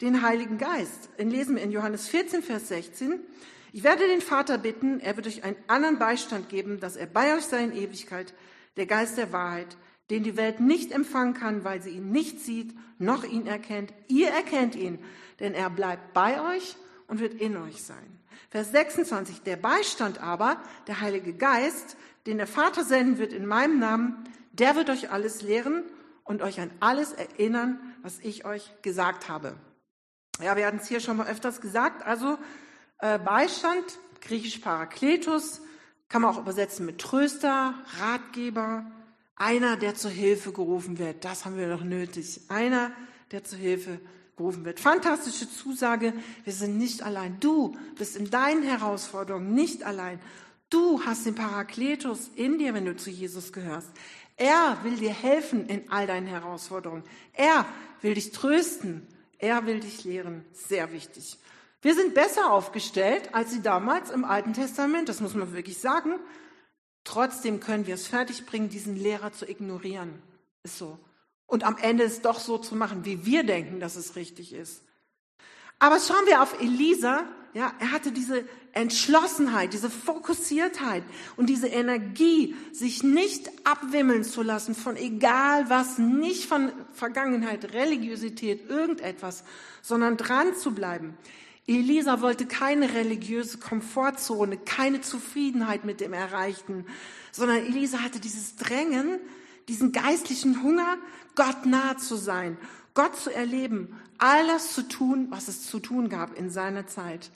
den 0.00 0.22
Heiligen 0.22 0.58
Geist. 0.58 1.08
In 1.16 1.30
lesen 1.30 1.56
wir 1.56 1.62
in 1.62 1.72
Johannes 1.72 2.08
14, 2.08 2.42
Vers 2.42 2.68
16. 2.68 3.20
Ich 3.72 3.82
werde 3.84 4.06
den 4.06 4.20
Vater 4.20 4.58
bitten, 4.58 5.00
er 5.00 5.16
wird 5.16 5.26
euch 5.26 5.44
einen 5.44 5.56
anderen 5.66 5.98
Beistand 5.98 6.48
geben, 6.48 6.80
dass 6.80 6.96
er 6.96 7.06
bei 7.06 7.34
euch 7.34 7.44
sei 7.44 7.64
in 7.64 7.72
Ewigkeit, 7.72 8.32
der 8.76 8.86
Geist 8.86 9.18
der 9.18 9.32
Wahrheit, 9.32 9.76
den 10.10 10.22
die 10.22 10.36
Welt 10.36 10.60
nicht 10.60 10.92
empfangen 10.92 11.34
kann, 11.34 11.64
weil 11.64 11.82
sie 11.82 11.90
ihn 11.90 12.10
nicht 12.10 12.40
sieht, 12.40 12.74
noch 12.98 13.24
ihn 13.24 13.46
erkennt. 13.46 13.92
Ihr 14.08 14.28
erkennt 14.28 14.74
ihn, 14.74 14.98
denn 15.40 15.54
er 15.54 15.70
bleibt 15.70 16.12
bei 16.12 16.40
euch 16.54 16.76
und 17.08 17.20
wird 17.20 17.34
in 17.34 17.56
euch 17.56 17.82
sein. 17.82 18.18
Vers 18.50 18.70
26. 18.70 19.42
Der 19.42 19.56
Beistand 19.56 20.22
aber, 20.22 20.60
der 20.86 21.00
Heilige 21.00 21.34
Geist, 21.34 21.96
den 22.26 22.38
der 22.38 22.46
Vater 22.46 22.84
senden 22.84 23.18
wird 23.18 23.32
in 23.32 23.46
meinem 23.46 23.78
Namen, 23.78 24.24
der 24.52 24.76
wird 24.76 24.90
euch 24.90 25.10
alles 25.10 25.42
lehren 25.42 25.82
und 26.24 26.42
euch 26.42 26.60
an 26.60 26.70
alles 26.80 27.12
erinnern, 27.12 27.80
was 28.02 28.18
ich 28.20 28.44
euch 28.44 28.70
gesagt 28.82 29.28
habe. 29.28 29.54
Ja, 30.42 30.56
wir 30.56 30.66
hatten 30.66 30.78
es 30.78 30.88
hier 30.88 31.00
schon 31.00 31.16
mal 31.16 31.26
öfters 31.26 31.60
gesagt. 31.60 32.04
Also 32.06 32.38
äh, 32.98 33.18
Beistand, 33.18 33.84
griechisch 34.20 34.58
Parakletos, 34.58 35.62
kann 36.08 36.22
man 36.22 36.34
auch 36.34 36.40
übersetzen 36.40 36.86
mit 36.86 36.98
Tröster, 36.98 37.74
Ratgeber, 37.98 38.86
einer, 39.36 39.76
der 39.76 39.94
zur 39.94 40.10
Hilfe 40.10 40.52
gerufen 40.52 40.98
wird. 40.98 41.24
Das 41.24 41.44
haben 41.44 41.56
wir 41.56 41.68
doch 41.68 41.84
nötig. 41.84 42.40
Einer, 42.48 42.90
der 43.30 43.44
zur 43.44 43.58
Hilfe 43.58 44.00
gerufen 44.36 44.64
wird. 44.64 44.80
Fantastische 44.80 45.50
Zusage. 45.50 46.12
Wir 46.44 46.52
sind 46.52 46.78
nicht 46.78 47.02
allein. 47.02 47.38
Du 47.40 47.76
bist 47.96 48.16
in 48.16 48.30
deinen 48.30 48.62
Herausforderungen 48.62 49.54
nicht 49.54 49.82
allein. 49.84 50.20
Du 50.70 51.04
hast 51.04 51.26
den 51.26 51.34
Parakletus 51.34 52.30
in 52.34 52.58
dir, 52.58 52.74
wenn 52.74 52.86
du 52.86 52.96
zu 52.96 53.10
Jesus 53.10 53.52
gehörst. 53.52 53.90
Er 54.36 54.78
will 54.82 54.96
dir 54.96 55.12
helfen 55.12 55.66
in 55.66 55.90
all 55.90 56.06
deinen 56.06 56.26
Herausforderungen. 56.26 57.04
Er 57.32 57.66
will 58.02 58.14
dich 58.14 58.32
trösten. 58.32 59.06
Er 59.38 59.66
will 59.66 59.80
dich 59.80 60.04
lehren. 60.04 60.44
Sehr 60.52 60.92
wichtig. 60.92 61.38
Wir 61.82 61.94
sind 61.94 62.14
besser 62.14 62.52
aufgestellt 62.52 63.34
als 63.34 63.52
sie 63.52 63.62
damals 63.62 64.10
im 64.10 64.24
Alten 64.24 64.54
Testament. 64.54 65.08
Das 65.08 65.20
muss 65.20 65.34
man 65.34 65.52
wirklich 65.52 65.78
sagen. 65.78 66.14
Trotzdem 67.06 67.60
können 67.60 67.86
wir 67.86 67.94
es 67.94 68.08
fertigbringen, 68.08 68.68
diesen 68.68 68.96
Lehrer 68.96 69.32
zu 69.32 69.48
ignorieren. 69.48 70.20
Ist 70.64 70.76
so. 70.76 70.98
Und 71.46 71.62
am 71.62 71.78
Ende 71.78 72.02
es 72.02 72.20
doch 72.20 72.40
so 72.40 72.58
zu 72.58 72.74
machen, 72.74 73.04
wie 73.04 73.24
wir 73.24 73.44
denken, 73.44 73.78
dass 73.78 73.94
es 73.94 74.16
richtig 74.16 74.52
ist. 74.52 74.82
Aber 75.78 76.00
schauen 76.00 76.26
wir 76.26 76.42
auf 76.42 76.60
Elisa. 76.60 77.24
Ja, 77.54 77.72
er 77.78 77.92
hatte 77.92 78.10
diese 78.10 78.44
Entschlossenheit, 78.72 79.72
diese 79.72 79.88
Fokussiertheit 79.88 81.04
und 81.36 81.46
diese 81.46 81.68
Energie, 81.68 82.56
sich 82.72 83.04
nicht 83.04 83.50
abwimmeln 83.64 84.24
zu 84.24 84.42
lassen 84.42 84.74
von 84.74 84.96
egal 84.96 85.70
was, 85.70 85.98
nicht 85.98 86.46
von 86.46 86.72
Vergangenheit, 86.92 87.72
Religiosität, 87.72 88.68
irgendetwas, 88.68 89.44
sondern 89.80 90.16
dran 90.16 90.56
zu 90.56 90.74
bleiben. 90.74 91.16
Elisa 91.66 92.20
wollte 92.20 92.46
keine 92.46 92.94
religiöse 92.94 93.58
Komfortzone, 93.58 94.56
keine 94.56 95.00
Zufriedenheit 95.00 95.84
mit 95.84 96.00
dem 96.00 96.12
Erreichten, 96.12 96.86
sondern 97.32 97.58
Elisa 97.58 97.98
hatte 97.98 98.20
dieses 98.20 98.56
Drängen, 98.56 99.18
diesen 99.68 99.90
geistlichen 99.90 100.62
Hunger, 100.62 100.96
Gott 101.34 101.66
nahe 101.66 101.96
zu 101.96 102.14
sein, 102.14 102.56
Gott 102.94 103.16
zu 103.16 103.34
erleben, 103.34 104.00
alles 104.18 104.74
zu 104.74 104.82
tun, 104.82 105.26
was 105.30 105.48
es 105.48 105.66
zu 105.66 105.80
tun 105.80 106.08
gab 106.08 106.38
in 106.38 106.50
seiner 106.50 106.86
Zeit. 106.86 107.30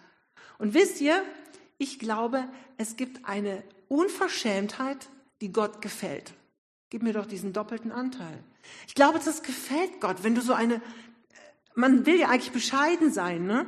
Und 0.59 0.75
wisst 0.75 1.01
ihr, 1.01 1.23
ich 1.79 1.99
glaube, 1.99 2.49
es 2.77 2.97
gibt 2.97 3.29
eine 3.29 3.65
Unverschämtheit, 3.89 5.09
die 5.41 5.53
Gott 5.53 5.83
gefällt. 5.83 6.35
Gib 6.91 7.03
mir 7.03 7.13
doch 7.13 7.27
diesen 7.27 7.53
doppelten 7.53 7.91
Anteil. 7.91 8.45
Ich 8.87 8.95
glaube, 8.95 9.21
das 9.25 9.43
gefällt 9.43 10.01
Gott, 10.01 10.23
wenn 10.23 10.35
du 10.35 10.41
so 10.41 10.53
eine, 10.53 10.81
man 11.75 12.07
will 12.07 12.19
ja 12.19 12.29
eigentlich 12.29 12.53
bescheiden 12.53 13.13
sein, 13.13 13.47
ne? 13.47 13.67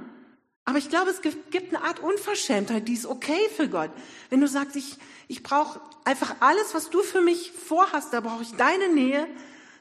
Aber 0.65 0.79
ich 0.79 0.89
glaube, 0.89 1.11
es 1.11 1.21
gibt 1.23 1.75
eine 1.75 1.85
Art 1.85 2.01
Unverschämtheit, 2.01 2.87
die 2.87 2.95
ist 2.95 3.07
okay 3.07 3.49
für 3.57 3.69
Gott. 3.69 3.91
Wenn 4.31 4.41
du 4.41 4.47
sagst, 4.47 4.77
ich, 4.77 4.97
ich 5.27 5.43
brauche 5.43 5.81
einfach 6.05 6.37
alles, 6.41 6.75
was 6.75 6.91
du 6.91 7.03
für 7.03 7.21
mich 7.21 7.51
vorhast, 7.51 8.13
da 8.13 8.21
brauche 8.21 8.43
ich 8.43 8.53
deine 8.53 8.89
Nähe, 8.89 9.27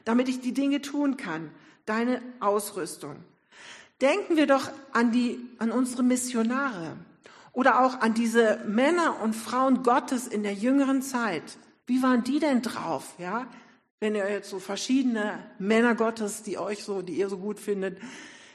damit 0.04 0.28
ich 0.28 0.40
die 0.40 0.52
Dinge 0.52 0.80
tun 0.80 1.16
kann, 1.16 1.52
deine 1.86 2.20
Ausrüstung. 2.40 3.16
Denken 4.00 4.36
wir 4.36 4.48
doch 4.48 4.70
an 4.92 5.12
die, 5.12 5.38
an 5.58 5.70
unsere 5.70 6.02
Missionare 6.02 6.96
oder 7.52 7.84
auch 7.84 8.00
an 8.00 8.14
diese 8.14 8.58
Männer 8.66 9.20
und 9.22 9.34
Frauen 9.34 9.84
Gottes 9.84 10.26
in 10.26 10.42
der 10.42 10.54
jüngeren 10.54 11.02
Zeit. 11.02 11.58
Wie 11.86 12.02
waren 12.02 12.24
die 12.24 12.40
denn 12.40 12.62
drauf, 12.62 13.14
ja? 13.18 13.46
Wenn 14.00 14.16
ihr 14.16 14.28
jetzt 14.28 14.50
so 14.50 14.58
verschiedene 14.58 15.38
Männer 15.60 15.94
Gottes, 15.94 16.42
die 16.42 16.58
euch 16.58 16.82
so, 16.82 17.02
die 17.02 17.12
ihr 17.12 17.28
so 17.28 17.38
gut 17.38 17.60
findet, 17.60 17.98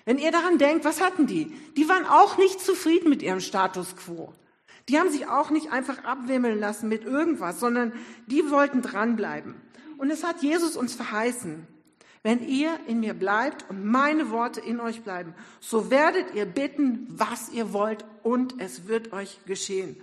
wenn 0.07 0.19
ihr 0.19 0.31
daran 0.31 0.57
denkt, 0.57 0.85
was 0.85 1.01
hatten 1.01 1.27
die? 1.27 1.47
Die 1.75 1.89
waren 1.89 2.05
auch 2.05 2.37
nicht 2.37 2.61
zufrieden 2.61 3.09
mit 3.09 3.21
ihrem 3.21 3.41
Status 3.41 3.97
quo. 3.97 4.31
Die 4.87 4.97
haben 4.97 5.11
sich 5.11 5.27
auch 5.27 5.49
nicht 5.49 5.73
einfach 5.73 6.05
abwimmeln 6.05 6.57
lassen 6.61 6.87
mit 6.87 7.03
irgendwas, 7.03 7.59
sondern 7.59 7.91
die 8.25 8.49
wollten 8.49 8.81
dranbleiben. 8.81 9.55
Und 9.97 10.09
es 10.09 10.23
hat 10.23 10.41
Jesus 10.41 10.77
uns 10.77 10.95
verheißen. 10.95 11.67
Wenn 12.23 12.47
ihr 12.47 12.79
in 12.87 13.01
mir 13.01 13.15
bleibt 13.15 13.69
und 13.69 13.83
meine 13.83 14.31
Worte 14.31 14.61
in 14.61 14.79
euch 14.79 15.01
bleiben, 15.01 15.35
so 15.59 15.91
werdet 15.91 16.33
ihr 16.35 16.45
bitten, 16.45 17.05
was 17.09 17.49
ihr 17.49 17.73
wollt 17.73 18.05
und 18.23 18.61
es 18.61 18.87
wird 18.87 19.11
euch 19.11 19.39
geschehen. 19.45 19.97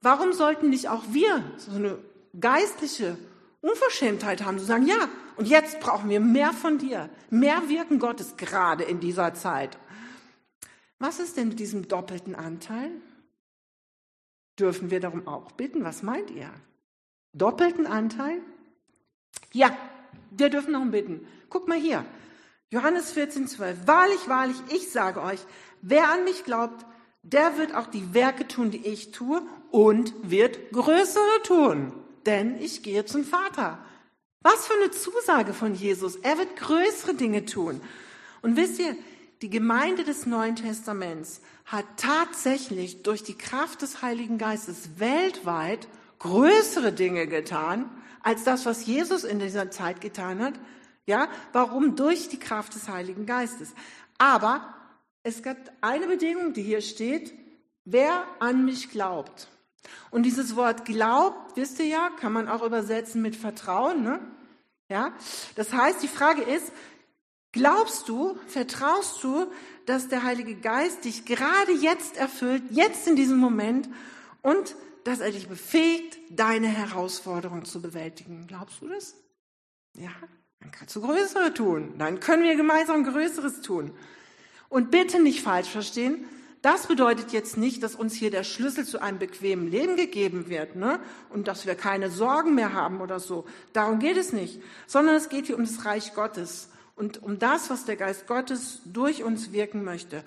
Warum 0.00 0.32
sollten 0.32 0.70
nicht 0.70 0.88
auch 0.88 1.04
wir 1.10 1.44
so 1.58 1.72
eine 1.72 1.98
geistliche 2.40 3.18
Unverschämtheit 3.60 4.44
haben, 4.44 4.58
zu 4.58 4.64
sagen, 4.64 4.86
ja, 4.86 5.08
und 5.36 5.48
jetzt 5.48 5.80
brauchen 5.80 6.08
wir 6.08 6.20
mehr 6.20 6.52
von 6.52 6.78
dir, 6.78 7.10
mehr 7.30 7.68
Wirken 7.68 7.98
Gottes 7.98 8.36
gerade 8.36 8.84
in 8.84 9.00
dieser 9.00 9.34
Zeit. 9.34 9.78
Was 10.98 11.18
ist 11.18 11.36
denn 11.36 11.48
mit 11.48 11.58
diesem 11.58 11.88
doppelten 11.88 12.34
Anteil? 12.34 12.90
Dürfen 14.58 14.90
wir 14.90 15.00
darum 15.00 15.28
auch 15.28 15.52
bitten? 15.52 15.84
Was 15.84 16.02
meint 16.02 16.30
ihr? 16.30 16.50
Doppelten 17.32 17.86
Anteil? 17.86 18.40
Ja, 19.52 19.76
wir 20.30 20.48
dürfen 20.48 20.72
darum 20.72 20.90
bitten. 20.90 21.26
Guck 21.50 21.68
mal 21.68 21.78
hier. 21.78 22.04
Johannes 22.70 23.12
14, 23.12 23.46
12. 23.46 23.86
Wahrlich, 23.86 24.28
wahrlich, 24.28 24.56
ich 24.70 24.90
sage 24.90 25.22
euch, 25.22 25.40
wer 25.82 26.10
an 26.10 26.24
mich 26.24 26.44
glaubt, 26.44 26.84
der 27.22 27.58
wird 27.58 27.74
auch 27.74 27.86
die 27.86 28.14
Werke 28.14 28.48
tun, 28.48 28.70
die 28.70 28.86
ich 28.86 29.12
tue 29.12 29.42
und 29.70 30.14
wird 30.22 30.72
größere 30.72 31.42
tun, 31.42 31.92
denn 32.26 32.60
ich 32.60 32.82
gehe 32.82 33.04
zum 33.04 33.24
Vater. 33.24 33.78
Was 34.42 34.66
für 34.66 34.74
eine 34.74 34.90
Zusage 34.90 35.54
von 35.54 35.74
Jesus. 35.74 36.16
Er 36.16 36.38
wird 36.38 36.56
größere 36.56 37.14
Dinge 37.14 37.46
tun. 37.46 37.80
Und 38.42 38.56
wisst 38.56 38.78
ihr, 38.78 38.96
die 39.42 39.50
Gemeinde 39.50 40.04
des 40.04 40.24
Neuen 40.26 40.56
Testaments 40.56 41.40
hat 41.64 41.84
tatsächlich 41.96 43.02
durch 43.02 43.22
die 43.22 43.36
Kraft 43.36 43.82
des 43.82 44.02
Heiligen 44.02 44.38
Geistes 44.38 44.98
weltweit 44.98 45.88
größere 46.18 46.92
Dinge 46.92 47.26
getan, 47.26 47.90
als 48.22 48.44
das, 48.44 48.66
was 48.66 48.86
Jesus 48.86 49.24
in 49.24 49.38
dieser 49.38 49.70
Zeit 49.70 50.00
getan 50.00 50.40
hat. 50.40 50.54
Ja, 51.06 51.28
warum? 51.52 51.96
Durch 51.96 52.28
die 52.28 52.38
Kraft 52.38 52.74
des 52.74 52.88
Heiligen 52.88 53.26
Geistes. 53.26 53.74
Aber 54.18 54.74
es 55.22 55.42
gibt 55.42 55.72
eine 55.80 56.06
Bedingung, 56.06 56.52
die 56.52 56.62
hier 56.62 56.80
steht, 56.80 57.34
wer 57.84 58.24
an 58.38 58.64
mich 58.64 58.90
glaubt. 58.90 59.48
Und 60.10 60.24
dieses 60.24 60.56
Wort 60.56 60.84
glaubt, 60.84 61.56
wisst 61.56 61.78
ihr 61.78 61.86
ja, 61.86 62.10
kann 62.20 62.32
man 62.32 62.48
auch 62.48 62.62
übersetzen 62.62 63.22
mit 63.22 63.36
Vertrauen. 63.36 64.02
Ne? 64.02 64.20
Ja, 64.88 65.12
das 65.56 65.72
heißt, 65.72 66.02
die 66.02 66.08
Frage 66.08 66.42
ist, 66.42 66.72
glaubst 67.52 68.08
du, 68.08 68.38
vertraust 68.46 69.22
du, 69.22 69.46
dass 69.86 70.08
der 70.08 70.22
Heilige 70.22 70.56
Geist 70.56 71.04
dich 71.04 71.24
gerade 71.24 71.72
jetzt 71.72 72.16
erfüllt, 72.16 72.62
jetzt 72.70 73.06
in 73.08 73.16
diesem 73.16 73.38
Moment 73.38 73.88
und 74.42 74.76
dass 75.04 75.20
er 75.20 75.30
dich 75.30 75.48
befähigt, 75.48 76.18
deine 76.30 76.66
Herausforderung 76.66 77.64
zu 77.64 77.80
bewältigen? 77.80 78.46
Glaubst 78.48 78.80
du 78.80 78.88
das? 78.88 79.14
Ja, 79.94 80.10
dann 80.60 80.70
kannst 80.72 80.96
du 80.96 81.00
größere 81.00 81.54
tun. 81.54 81.94
Dann 81.98 82.20
können 82.20 82.42
wir 82.42 82.56
gemeinsam 82.56 83.04
Größeres 83.04 83.60
tun. 83.62 83.92
Und 84.68 84.90
bitte 84.90 85.22
nicht 85.22 85.42
falsch 85.42 85.68
verstehen, 85.68 86.26
das 86.62 86.86
bedeutet 86.86 87.32
jetzt 87.32 87.56
nicht, 87.56 87.82
dass 87.82 87.94
uns 87.94 88.14
hier 88.14 88.30
der 88.30 88.44
Schlüssel 88.44 88.84
zu 88.84 89.00
einem 89.00 89.18
bequemen 89.18 89.70
Leben 89.70 89.96
gegeben 89.96 90.48
wird 90.48 90.76
ne? 90.76 90.98
und 91.30 91.48
dass 91.48 91.66
wir 91.66 91.74
keine 91.74 92.10
Sorgen 92.10 92.54
mehr 92.54 92.72
haben 92.72 93.00
oder 93.00 93.20
so. 93.20 93.44
Darum 93.72 93.98
geht 93.98 94.16
es 94.16 94.32
nicht, 94.32 94.60
sondern 94.86 95.14
es 95.14 95.28
geht 95.28 95.46
hier 95.46 95.56
um 95.56 95.64
das 95.64 95.84
Reich 95.84 96.14
Gottes 96.14 96.70
und 96.96 97.22
um 97.22 97.38
das, 97.38 97.70
was 97.70 97.84
der 97.84 97.96
Geist 97.96 98.26
Gottes 98.26 98.80
durch 98.84 99.22
uns 99.22 99.52
wirken 99.52 99.84
möchte. 99.84 100.24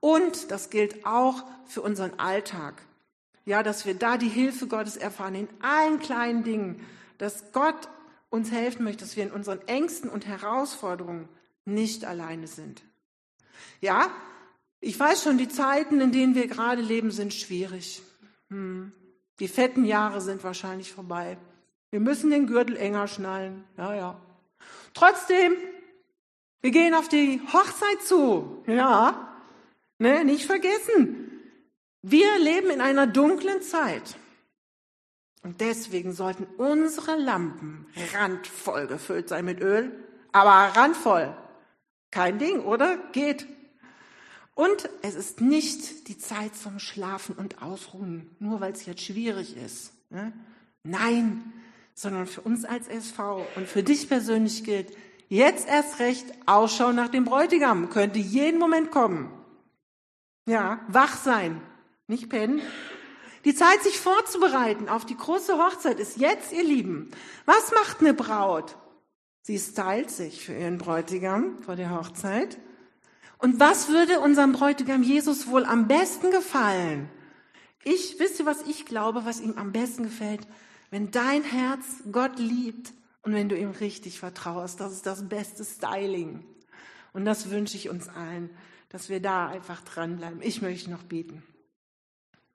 Und 0.00 0.50
das 0.50 0.70
gilt 0.70 1.04
auch 1.04 1.44
für 1.66 1.82
unseren 1.82 2.18
Alltag. 2.18 2.82
Ja, 3.44 3.62
dass 3.62 3.86
wir 3.86 3.94
da 3.94 4.16
die 4.16 4.28
Hilfe 4.28 4.66
Gottes 4.66 4.96
erfahren 4.96 5.34
in 5.34 5.48
allen 5.60 5.98
kleinen 5.98 6.44
Dingen, 6.44 6.86
dass 7.18 7.52
Gott 7.52 7.88
uns 8.28 8.50
helfen 8.50 8.84
möchte, 8.84 9.04
dass 9.04 9.16
wir 9.16 9.24
in 9.24 9.32
unseren 9.32 9.60
Ängsten 9.66 10.08
und 10.08 10.26
Herausforderungen 10.26 11.28
nicht 11.64 12.04
alleine 12.04 12.46
sind. 12.46 12.82
Ja, 13.80 14.10
ich 14.80 14.98
weiß 14.98 15.22
schon, 15.22 15.38
die 15.38 15.48
Zeiten, 15.48 16.00
in 16.00 16.12
denen 16.12 16.34
wir 16.34 16.46
gerade 16.46 16.82
leben, 16.82 17.10
sind 17.10 17.34
schwierig. 17.34 18.02
Hm. 18.48 18.92
Die 19.38 19.48
fetten 19.48 19.84
Jahre 19.84 20.20
sind 20.20 20.42
wahrscheinlich 20.42 20.92
vorbei. 20.92 21.38
Wir 21.90 22.00
müssen 22.00 22.30
den 22.30 22.46
Gürtel 22.46 22.76
enger 22.76 23.08
schnallen. 23.08 23.64
Ja, 23.76 23.94
ja. 23.94 24.20
Trotzdem, 24.94 25.54
wir 26.60 26.70
gehen 26.70 26.94
auf 26.94 27.08
die 27.08 27.40
Hochzeit 27.52 28.02
zu. 28.02 28.62
Ja. 28.66 29.28
Ne, 29.98 30.24
nicht 30.24 30.46
vergessen. 30.46 31.30
Wir 32.02 32.38
leben 32.38 32.70
in 32.70 32.80
einer 32.80 33.06
dunklen 33.06 33.60
Zeit. 33.60 34.16
Und 35.42 35.60
deswegen 35.60 36.12
sollten 36.12 36.46
unsere 36.58 37.16
Lampen 37.16 37.86
randvoll 38.14 38.86
gefüllt 38.86 39.28
sein 39.28 39.44
mit 39.44 39.60
Öl. 39.60 39.92
Aber 40.32 40.76
randvoll. 40.76 41.34
Kein 42.10 42.38
Ding, 42.38 42.60
oder? 42.60 42.96
Geht. 43.12 43.46
Und 44.60 44.90
es 45.00 45.14
ist 45.14 45.40
nicht 45.40 46.08
die 46.08 46.18
Zeit 46.18 46.54
zum 46.54 46.80
Schlafen 46.80 47.34
und 47.34 47.62
Ausruhen, 47.62 48.36
nur 48.40 48.60
weil 48.60 48.72
es 48.72 48.84
jetzt 48.84 49.00
schwierig 49.00 49.56
ist. 49.56 49.90
Ne? 50.10 50.34
Nein, 50.82 51.50
sondern 51.94 52.26
für 52.26 52.42
uns 52.42 52.66
als 52.66 52.86
SV 52.86 53.46
und 53.56 53.66
für 53.66 53.82
dich 53.82 54.06
persönlich 54.06 54.62
gilt, 54.62 54.94
jetzt 55.30 55.66
erst 55.66 55.98
recht 55.98 56.26
Ausschau 56.44 56.92
nach 56.92 57.08
dem 57.08 57.24
Bräutigam, 57.24 57.88
könnte 57.88 58.18
jeden 58.18 58.60
Moment 58.60 58.90
kommen. 58.90 59.30
Ja, 60.46 60.80
wach 60.88 61.16
sein, 61.16 61.62
nicht 62.06 62.28
pennen. 62.28 62.60
Die 63.46 63.54
Zeit, 63.54 63.82
sich 63.82 63.98
vorzubereiten 63.98 64.90
auf 64.90 65.06
die 65.06 65.16
große 65.16 65.56
Hochzeit 65.56 65.98
ist 65.98 66.18
jetzt, 66.18 66.52
ihr 66.52 66.64
Lieben. 66.64 67.10
Was 67.46 67.72
macht 67.72 68.00
eine 68.00 68.12
Braut? 68.12 68.76
Sie 69.40 69.58
stylt 69.58 70.10
sich 70.10 70.44
für 70.44 70.52
ihren 70.52 70.76
Bräutigam 70.76 71.62
vor 71.62 71.76
der 71.76 71.98
Hochzeit. 71.98 72.58
Und 73.40 73.58
was 73.58 73.88
würde 73.88 74.20
unserem 74.20 74.52
Bräutigam 74.52 75.02
Jesus 75.02 75.46
wohl 75.46 75.64
am 75.64 75.88
besten 75.88 76.30
gefallen? 76.30 77.08
Ich, 77.84 78.18
wisst 78.18 78.38
ihr, 78.38 78.44
was 78.44 78.62
ich 78.62 78.84
glaube, 78.84 79.24
was 79.24 79.40
ihm 79.40 79.56
am 79.56 79.72
besten 79.72 80.02
gefällt? 80.02 80.46
Wenn 80.90 81.10
dein 81.10 81.42
Herz 81.42 81.84
Gott 82.12 82.38
liebt 82.38 82.92
und 83.22 83.32
wenn 83.32 83.48
du 83.48 83.56
ihm 83.56 83.70
richtig 83.70 84.18
vertraust, 84.18 84.80
das 84.80 84.92
ist 84.92 85.06
das 85.06 85.26
beste 85.26 85.64
Styling. 85.64 86.44
Und 87.14 87.24
das 87.24 87.50
wünsche 87.50 87.76
ich 87.78 87.88
uns 87.88 88.08
allen, 88.08 88.50
dass 88.90 89.08
wir 89.08 89.20
da 89.20 89.48
einfach 89.48 89.80
dranbleiben. 89.82 90.42
Ich 90.42 90.60
möchte 90.60 90.90
noch 90.90 91.02
beten. 91.02 91.42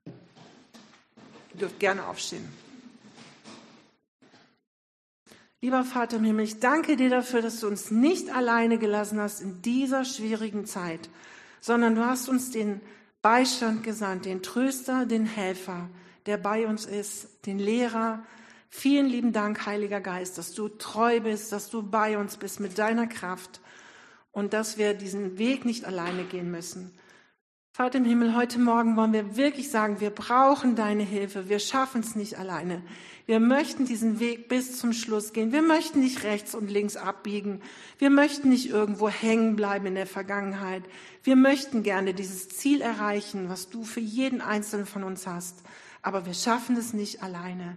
Ihr 0.05 1.59
dürft 1.59 1.79
gerne 1.79 2.05
aufstehen. 2.05 2.47
Lieber 5.65 5.83
Vater 5.83 6.17
im 6.17 6.23
Himmel, 6.23 6.45
ich 6.45 6.59
danke 6.59 6.95
dir 6.95 7.09
dafür, 7.09 7.41
dass 7.41 7.59
du 7.59 7.65
uns 7.65 7.89
nicht 7.89 8.29
alleine 8.29 8.77
gelassen 8.77 9.19
hast 9.19 9.41
in 9.41 9.63
dieser 9.63 10.05
schwierigen 10.05 10.67
Zeit, 10.67 11.09
sondern 11.59 11.95
du 11.95 12.05
hast 12.05 12.29
uns 12.29 12.51
den 12.51 12.81
Beistand 13.23 13.81
gesandt, 13.81 14.25
den 14.25 14.43
Tröster, 14.43 15.07
den 15.07 15.25
Helfer, 15.25 15.89
der 16.27 16.37
bei 16.37 16.67
uns 16.67 16.85
ist, 16.85 17.47
den 17.47 17.57
Lehrer. 17.57 18.23
Vielen 18.69 19.07
lieben 19.07 19.33
Dank, 19.33 19.65
Heiliger 19.65 20.01
Geist, 20.01 20.37
dass 20.37 20.53
du 20.53 20.69
treu 20.69 21.19
bist, 21.19 21.51
dass 21.51 21.71
du 21.71 21.81
bei 21.81 22.19
uns 22.19 22.37
bist 22.37 22.59
mit 22.59 22.77
deiner 22.77 23.07
Kraft 23.07 23.59
und 24.31 24.53
dass 24.53 24.77
wir 24.77 24.93
diesen 24.93 25.39
Weg 25.39 25.65
nicht 25.65 25.83
alleine 25.83 26.25
gehen 26.25 26.51
müssen. 26.51 26.95
Vater 27.75 27.97
im 27.97 28.05
Himmel, 28.05 28.37
heute 28.37 28.57
Morgen 28.57 28.95
wollen 28.95 29.11
wir 29.11 29.35
wirklich 29.35 29.69
sagen, 29.69 29.99
wir 29.99 30.09
brauchen 30.09 30.77
deine 30.77 31.03
Hilfe. 31.03 31.49
Wir 31.49 31.59
schaffen 31.59 31.99
es 31.99 32.15
nicht 32.15 32.39
alleine. 32.39 32.81
Wir 33.25 33.41
möchten 33.41 33.85
diesen 33.85 34.21
Weg 34.21 34.47
bis 34.47 34.79
zum 34.79 34.93
Schluss 34.93 35.33
gehen. 35.33 35.51
Wir 35.51 35.61
möchten 35.61 35.99
nicht 35.99 36.23
rechts 36.23 36.55
und 36.55 36.71
links 36.71 36.95
abbiegen. 36.95 37.61
Wir 37.99 38.09
möchten 38.09 38.47
nicht 38.47 38.69
irgendwo 38.69 39.09
hängen 39.09 39.57
bleiben 39.57 39.87
in 39.87 39.95
der 39.95 40.07
Vergangenheit. 40.07 40.83
Wir 41.25 41.35
möchten 41.35 41.83
gerne 41.83 42.13
dieses 42.13 42.47
Ziel 42.47 42.79
erreichen, 42.79 43.49
was 43.49 43.67
du 43.67 43.83
für 43.83 43.99
jeden 43.99 44.39
Einzelnen 44.39 44.85
von 44.85 45.03
uns 45.03 45.27
hast. 45.27 45.57
aber 46.01 46.25
wir 46.25 46.33
schaffen 46.33 46.77
es 46.77 46.93
nicht 46.93 47.23
alleine. 47.23 47.75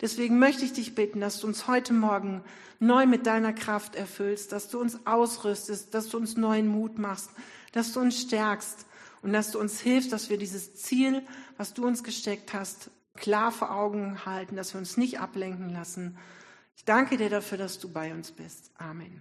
Deswegen 0.00 0.38
möchte 0.38 0.64
ich 0.64 0.74
dich 0.74 0.94
bitten, 0.94 1.20
dass 1.20 1.40
du 1.40 1.48
uns 1.48 1.66
heute 1.66 1.92
Morgen 1.92 2.44
neu 2.78 3.04
mit 3.04 3.26
deiner 3.26 3.52
Kraft 3.52 3.96
erfüllst, 3.96 4.52
dass 4.52 4.68
du 4.68 4.80
uns 4.80 5.00
ausrüstest, 5.06 5.92
dass 5.92 6.08
du 6.08 6.18
uns 6.18 6.36
neuen 6.36 6.68
Mut 6.68 7.00
machst, 7.00 7.30
dass 7.72 7.92
du 7.92 7.98
uns 7.98 8.20
stärkst 8.20 8.86
und 9.22 9.32
dass 9.32 9.50
du 9.50 9.58
uns 9.58 9.80
hilfst, 9.80 10.12
dass 10.12 10.30
wir 10.30 10.38
dieses 10.38 10.74
Ziel, 10.74 11.22
was 11.56 11.74
du 11.74 11.86
uns 11.86 12.02
gesteckt 12.02 12.54
hast, 12.54 12.90
klar 13.14 13.52
vor 13.52 13.74
Augen 13.74 14.24
halten, 14.24 14.56
dass 14.56 14.74
wir 14.74 14.78
uns 14.78 14.96
nicht 14.96 15.20
ablenken 15.20 15.70
lassen. 15.70 16.16
Ich 16.76 16.84
danke 16.84 17.16
dir 17.16 17.28
dafür, 17.28 17.58
dass 17.58 17.78
du 17.78 17.90
bei 17.92 18.12
uns 18.14 18.32
bist. 18.32 18.70
Amen. 18.78 19.20